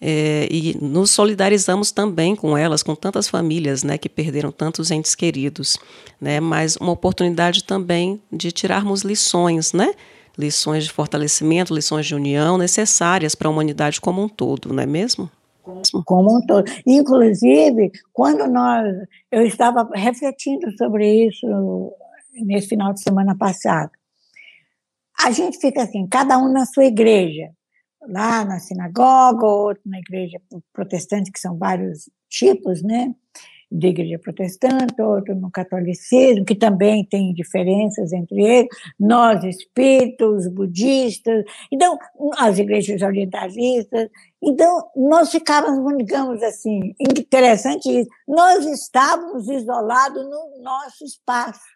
é, 0.00 0.48
e 0.50 0.76
nos 0.80 1.10
solidarizamos 1.10 1.90
também 1.90 2.36
com 2.36 2.56
elas, 2.56 2.82
com 2.82 2.94
tantas 2.94 3.28
famílias 3.28 3.82
né, 3.82 3.96
que 3.96 4.08
perderam 4.08 4.50
tantos 4.50 4.90
entes 4.90 5.14
queridos. 5.14 5.76
Né, 6.20 6.40
mas 6.40 6.76
uma 6.76 6.92
oportunidade 6.92 7.64
também 7.64 8.20
de 8.32 8.52
tirarmos 8.52 9.02
lições, 9.02 9.72
né? 9.72 9.94
lições 10.36 10.84
de 10.84 10.92
fortalecimento, 10.92 11.74
lições 11.74 12.06
de 12.06 12.14
união 12.14 12.58
necessárias 12.58 13.34
para 13.34 13.48
a 13.48 13.50
humanidade 13.50 14.00
como 14.00 14.22
um 14.22 14.28
todo, 14.28 14.72
não 14.72 14.82
é 14.82 14.86
mesmo? 14.86 15.30
Como 16.04 16.36
um 16.36 16.46
todo. 16.46 16.70
Inclusive, 16.86 17.90
quando 18.12 18.46
nós. 18.46 18.84
Eu 19.30 19.46
estava 19.46 19.88
refletindo 19.94 20.70
sobre 20.76 21.26
isso 21.26 21.46
nesse 22.34 22.68
final 22.68 22.92
de 22.92 23.00
semana 23.00 23.34
passado. 23.36 23.90
A 25.18 25.30
gente 25.30 25.58
fica 25.58 25.82
assim, 25.82 26.06
cada 26.06 26.36
um 26.36 26.52
na 26.52 26.66
sua 26.66 26.84
igreja 26.84 27.50
lá 28.08 28.44
na 28.44 28.58
sinagoga, 28.58 29.46
outro 29.46 29.82
na 29.86 29.98
igreja 29.98 30.40
protestante, 30.72 31.32
que 31.32 31.40
são 31.40 31.56
vários 31.56 32.10
tipos, 32.28 32.82
né? 32.82 33.14
da 33.74 33.88
igreja 33.88 34.18
protestante, 34.20 35.02
outro 35.02 35.34
no 35.34 35.50
catolicismo, 35.50 36.44
que 36.44 36.54
também 36.54 37.04
tem 37.04 37.34
diferenças 37.34 38.12
entre 38.12 38.40
eles, 38.40 38.68
nós 38.98 39.42
espíritos, 39.42 40.46
budistas, 40.46 41.44
então, 41.72 41.98
as 42.38 42.58
igrejas 42.58 43.02
orientalistas. 43.02 44.08
Então, 44.40 44.88
nós 44.94 45.30
ficávamos, 45.30 45.96
digamos 45.98 46.40
assim, 46.42 46.94
interessante 47.00 47.88
isso, 47.88 48.08
nós 48.28 48.64
estávamos 48.64 49.48
isolados 49.48 50.22
no 50.24 50.62
nosso 50.62 51.04
espaço. 51.04 51.74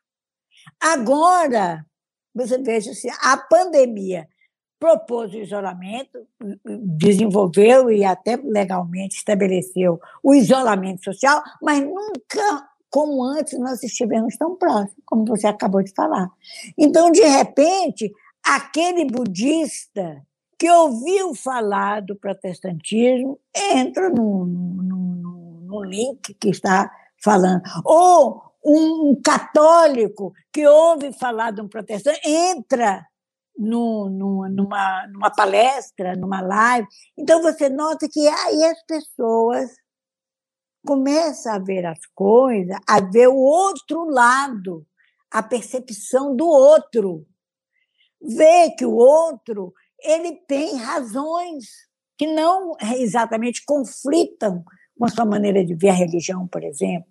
Agora, 0.80 1.84
você 2.32 2.58
veja 2.58 2.92
se 2.92 3.08
a 3.22 3.36
pandemia 3.36 4.28
propôs 4.78 5.32
o 5.32 5.38
isolamento, 5.38 6.26
desenvolveu 6.96 7.90
e 7.90 8.04
até 8.04 8.36
legalmente 8.36 9.16
estabeleceu 9.16 10.00
o 10.22 10.34
isolamento 10.34 11.04
social, 11.04 11.42
mas 11.60 11.80
nunca 11.80 12.68
como 12.90 13.22
antes 13.22 13.58
nós 13.58 13.82
estivemos 13.82 14.36
tão 14.36 14.56
próximos, 14.56 15.02
como 15.04 15.24
você 15.24 15.46
acabou 15.46 15.82
de 15.82 15.92
falar. 15.92 16.30
Então, 16.76 17.10
de 17.10 17.22
repente, 17.22 18.10
aquele 18.42 19.04
budista 19.04 20.22
que 20.58 20.70
ouviu 20.70 21.34
falar 21.34 22.00
do 22.00 22.16
protestantismo 22.16 23.38
entra 23.54 24.08
no, 24.08 24.46
no 24.46 25.84
link 25.84 26.34
que 26.34 26.48
está 26.48 26.90
falando. 27.22 27.62
Ou 27.84 28.42
um 28.64 29.20
católico 29.24 30.32
que 30.52 30.66
ouve 30.66 31.12
falar 31.12 31.52
de 31.52 31.60
um 31.60 31.68
protestante 31.68 32.20
entra 32.24 33.06
no, 33.58 34.08
no, 34.08 34.48
numa, 34.48 35.06
numa 35.08 35.30
palestra, 35.30 36.14
numa 36.14 36.40
live. 36.40 36.86
Então 37.16 37.42
você 37.42 37.68
nota 37.68 38.08
que 38.08 38.26
aí 38.28 38.64
as 38.64 38.82
pessoas 38.86 39.70
começam 40.86 41.52
a 41.52 41.58
ver 41.58 41.84
as 41.84 41.98
coisas, 42.14 42.76
a 42.88 43.00
ver 43.00 43.28
o 43.28 43.36
outro 43.36 44.04
lado, 44.04 44.86
a 45.30 45.42
percepção 45.42 46.36
do 46.36 46.46
outro. 46.46 47.26
Ver 48.20 48.70
que 48.76 48.86
o 48.86 48.94
outro 48.94 49.74
ele 50.00 50.36
tem 50.46 50.76
razões 50.76 51.66
que 52.16 52.26
não 52.26 52.76
exatamente 52.96 53.64
conflitam 53.64 54.64
com 54.96 55.04
a 55.04 55.08
sua 55.08 55.24
maneira 55.24 55.64
de 55.64 55.74
ver 55.74 55.90
a 55.90 55.94
religião, 55.94 56.46
por 56.46 56.62
exemplo, 56.62 57.08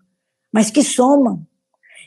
mas 0.52 0.70
que 0.70 0.84
somam. 0.84 1.46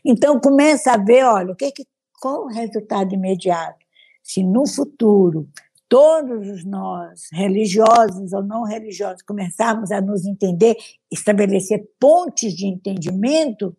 Então 0.04 0.40
começa 0.40 0.92
a 0.92 0.96
ver, 0.96 1.24
olha, 1.24 1.52
o 1.52 1.56
que, 1.56 1.70
que 1.72 1.86
qual 2.20 2.44
o 2.44 2.48
resultado 2.48 3.14
imediato? 3.14 3.79
Se 4.22 4.42
no 4.42 4.66
futuro 4.66 5.48
todos 5.88 6.64
nós, 6.64 7.28
religiosos 7.32 8.32
ou 8.32 8.44
não 8.44 8.62
religiosos, 8.62 9.22
começarmos 9.22 9.90
a 9.90 10.00
nos 10.00 10.24
entender, 10.24 10.76
estabelecer 11.10 11.84
pontes 11.98 12.54
de 12.54 12.66
entendimento, 12.66 13.76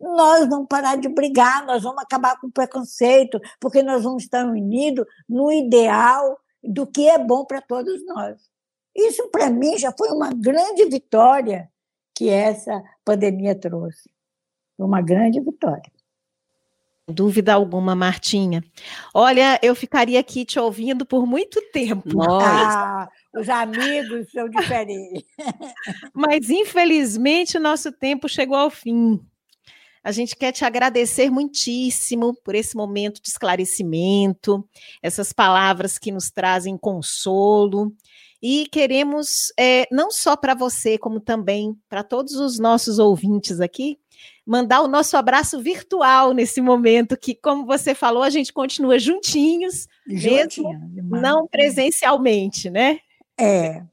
nós 0.00 0.48
vamos 0.48 0.68
parar 0.68 0.96
de 0.96 1.08
brigar, 1.08 1.66
nós 1.66 1.82
vamos 1.82 2.02
acabar 2.02 2.40
com 2.40 2.46
o 2.46 2.52
preconceito, 2.52 3.38
porque 3.60 3.82
nós 3.82 4.04
vamos 4.04 4.22
estar 4.22 4.46
unidos 4.46 5.04
no 5.28 5.52
ideal 5.52 6.38
do 6.62 6.86
que 6.86 7.08
é 7.08 7.18
bom 7.18 7.44
para 7.44 7.60
todos 7.60 8.04
nós. 8.06 8.40
Isso, 8.94 9.28
para 9.28 9.50
mim, 9.50 9.76
já 9.76 9.92
foi 9.92 10.08
uma 10.10 10.30
grande 10.32 10.86
vitória 10.86 11.70
que 12.14 12.28
essa 12.28 12.82
pandemia 13.04 13.54
trouxe. 13.54 14.10
Uma 14.78 15.02
grande 15.02 15.40
vitória. 15.40 15.92
Dúvida 17.08 17.54
alguma, 17.54 17.94
Martinha. 17.96 18.62
Olha, 19.12 19.58
eu 19.62 19.74
ficaria 19.74 20.20
aqui 20.20 20.44
te 20.44 20.58
ouvindo 20.58 21.04
por 21.04 21.26
muito 21.26 21.60
tempo. 21.72 22.22
Ah, 22.22 23.08
os 23.34 23.48
amigos 23.48 24.30
são 24.30 24.48
diferentes. 24.48 25.24
Mas, 26.14 26.48
infelizmente, 26.48 27.56
o 27.56 27.60
nosso 27.60 27.90
tempo 27.90 28.28
chegou 28.28 28.56
ao 28.56 28.70
fim. 28.70 29.20
A 30.04 30.10
gente 30.10 30.34
quer 30.34 30.52
te 30.52 30.64
agradecer 30.64 31.30
muitíssimo 31.30 32.34
por 32.44 32.54
esse 32.54 32.76
momento 32.76 33.20
de 33.22 33.28
esclarecimento, 33.28 34.68
essas 35.00 35.32
palavras 35.32 35.98
que 35.98 36.10
nos 36.10 36.30
trazem 36.30 36.76
consolo. 36.76 37.92
E 38.42 38.66
queremos, 38.66 39.52
é, 39.56 39.86
não 39.92 40.10
só 40.10 40.36
para 40.36 40.52
você, 40.52 40.98
como 40.98 41.20
também 41.20 41.78
para 41.88 42.02
todos 42.02 42.34
os 42.34 42.58
nossos 42.58 42.98
ouvintes 42.98 43.60
aqui, 43.60 43.98
mandar 44.44 44.80
o 44.82 44.88
nosso 44.88 45.16
abraço 45.16 45.60
virtual 45.62 46.32
nesse 46.32 46.60
momento, 46.60 47.16
que, 47.16 47.34
como 47.34 47.64
você 47.64 47.94
falou, 47.94 48.22
a 48.22 48.30
gente 48.30 48.52
continua 48.52 48.98
juntinhos, 48.98 49.86
Juntinha, 50.06 50.78
mesmo 50.90 51.16
não 51.20 51.46
presencialmente, 51.46 52.68
né? 52.68 52.98
É. 53.38 53.84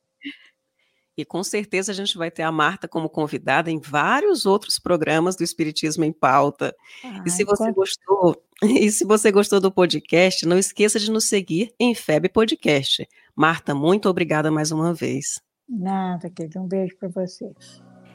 E 1.16 1.26
com 1.26 1.44
certeza 1.44 1.92
a 1.92 1.96
gente 1.96 2.18
vai 2.18 2.32
ter 2.32 2.44
a 2.44 2.52
Marta 2.52 2.88
como 2.88 3.10
convidada 3.10 3.70
em 3.70 3.78
vários 3.78 4.46
outros 4.46 4.80
programas 4.80 5.36
do 5.36 5.44
Espiritismo 5.44 6.06
em 6.06 6.14
Pauta. 6.14 6.74
Ai, 7.04 7.24
e 7.26 7.30
se 7.30 7.44
você 7.44 7.72
gostou, 7.74 8.42
e 8.64 8.90
se 8.90 9.04
você 9.04 9.30
gostou 9.30 9.60
do 9.60 9.70
podcast, 9.70 10.46
não 10.46 10.58
esqueça 10.58 10.98
de 10.98 11.12
nos 11.12 11.26
seguir 11.26 11.74
em 11.78 11.94
FEB 11.94 12.30
Podcast. 12.30 13.06
Marta, 13.40 13.74
muito 13.74 14.08
obrigada 14.10 14.52
mais 14.52 14.70
uma 14.70 14.94
vez. 14.94 15.40
Nada, 15.70 16.30
querido. 16.30 16.60
Um 16.60 16.68
beijo 16.68 16.98
para 17.00 17.08
você. 17.08 17.50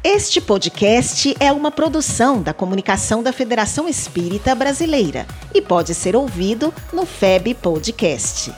Este 0.04 0.42
podcast 0.42 1.34
é 1.40 1.50
uma 1.50 1.72
produção 1.72 2.42
da 2.42 2.54
Comunicação 2.54 3.24
da 3.24 3.32
Federação 3.32 3.88
Espírita 3.88 4.54
Brasileira 4.54 5.26
e 5.54 5.62
pode 5.62 5.96
ser 5.96 6.14
ouvido 6.14 6.74
no 6.92 7.06
FEB 7.06 7.54
Podcast. 7.54 8.54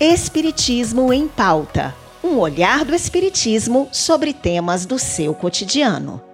Espiritismo 0.00 1.12
em 1.12 1.28
Pauta 1.28 1.94
um 2.22 2.38
olhar 2.38 2.84
do 2.84 2.94
Espiritismo 2.94 3.88
sobre 3.92 4.34
temas 4.34 4.84
do 4.84 4.98
seu 4.98 5.34
cotidiano. 5.34 6.29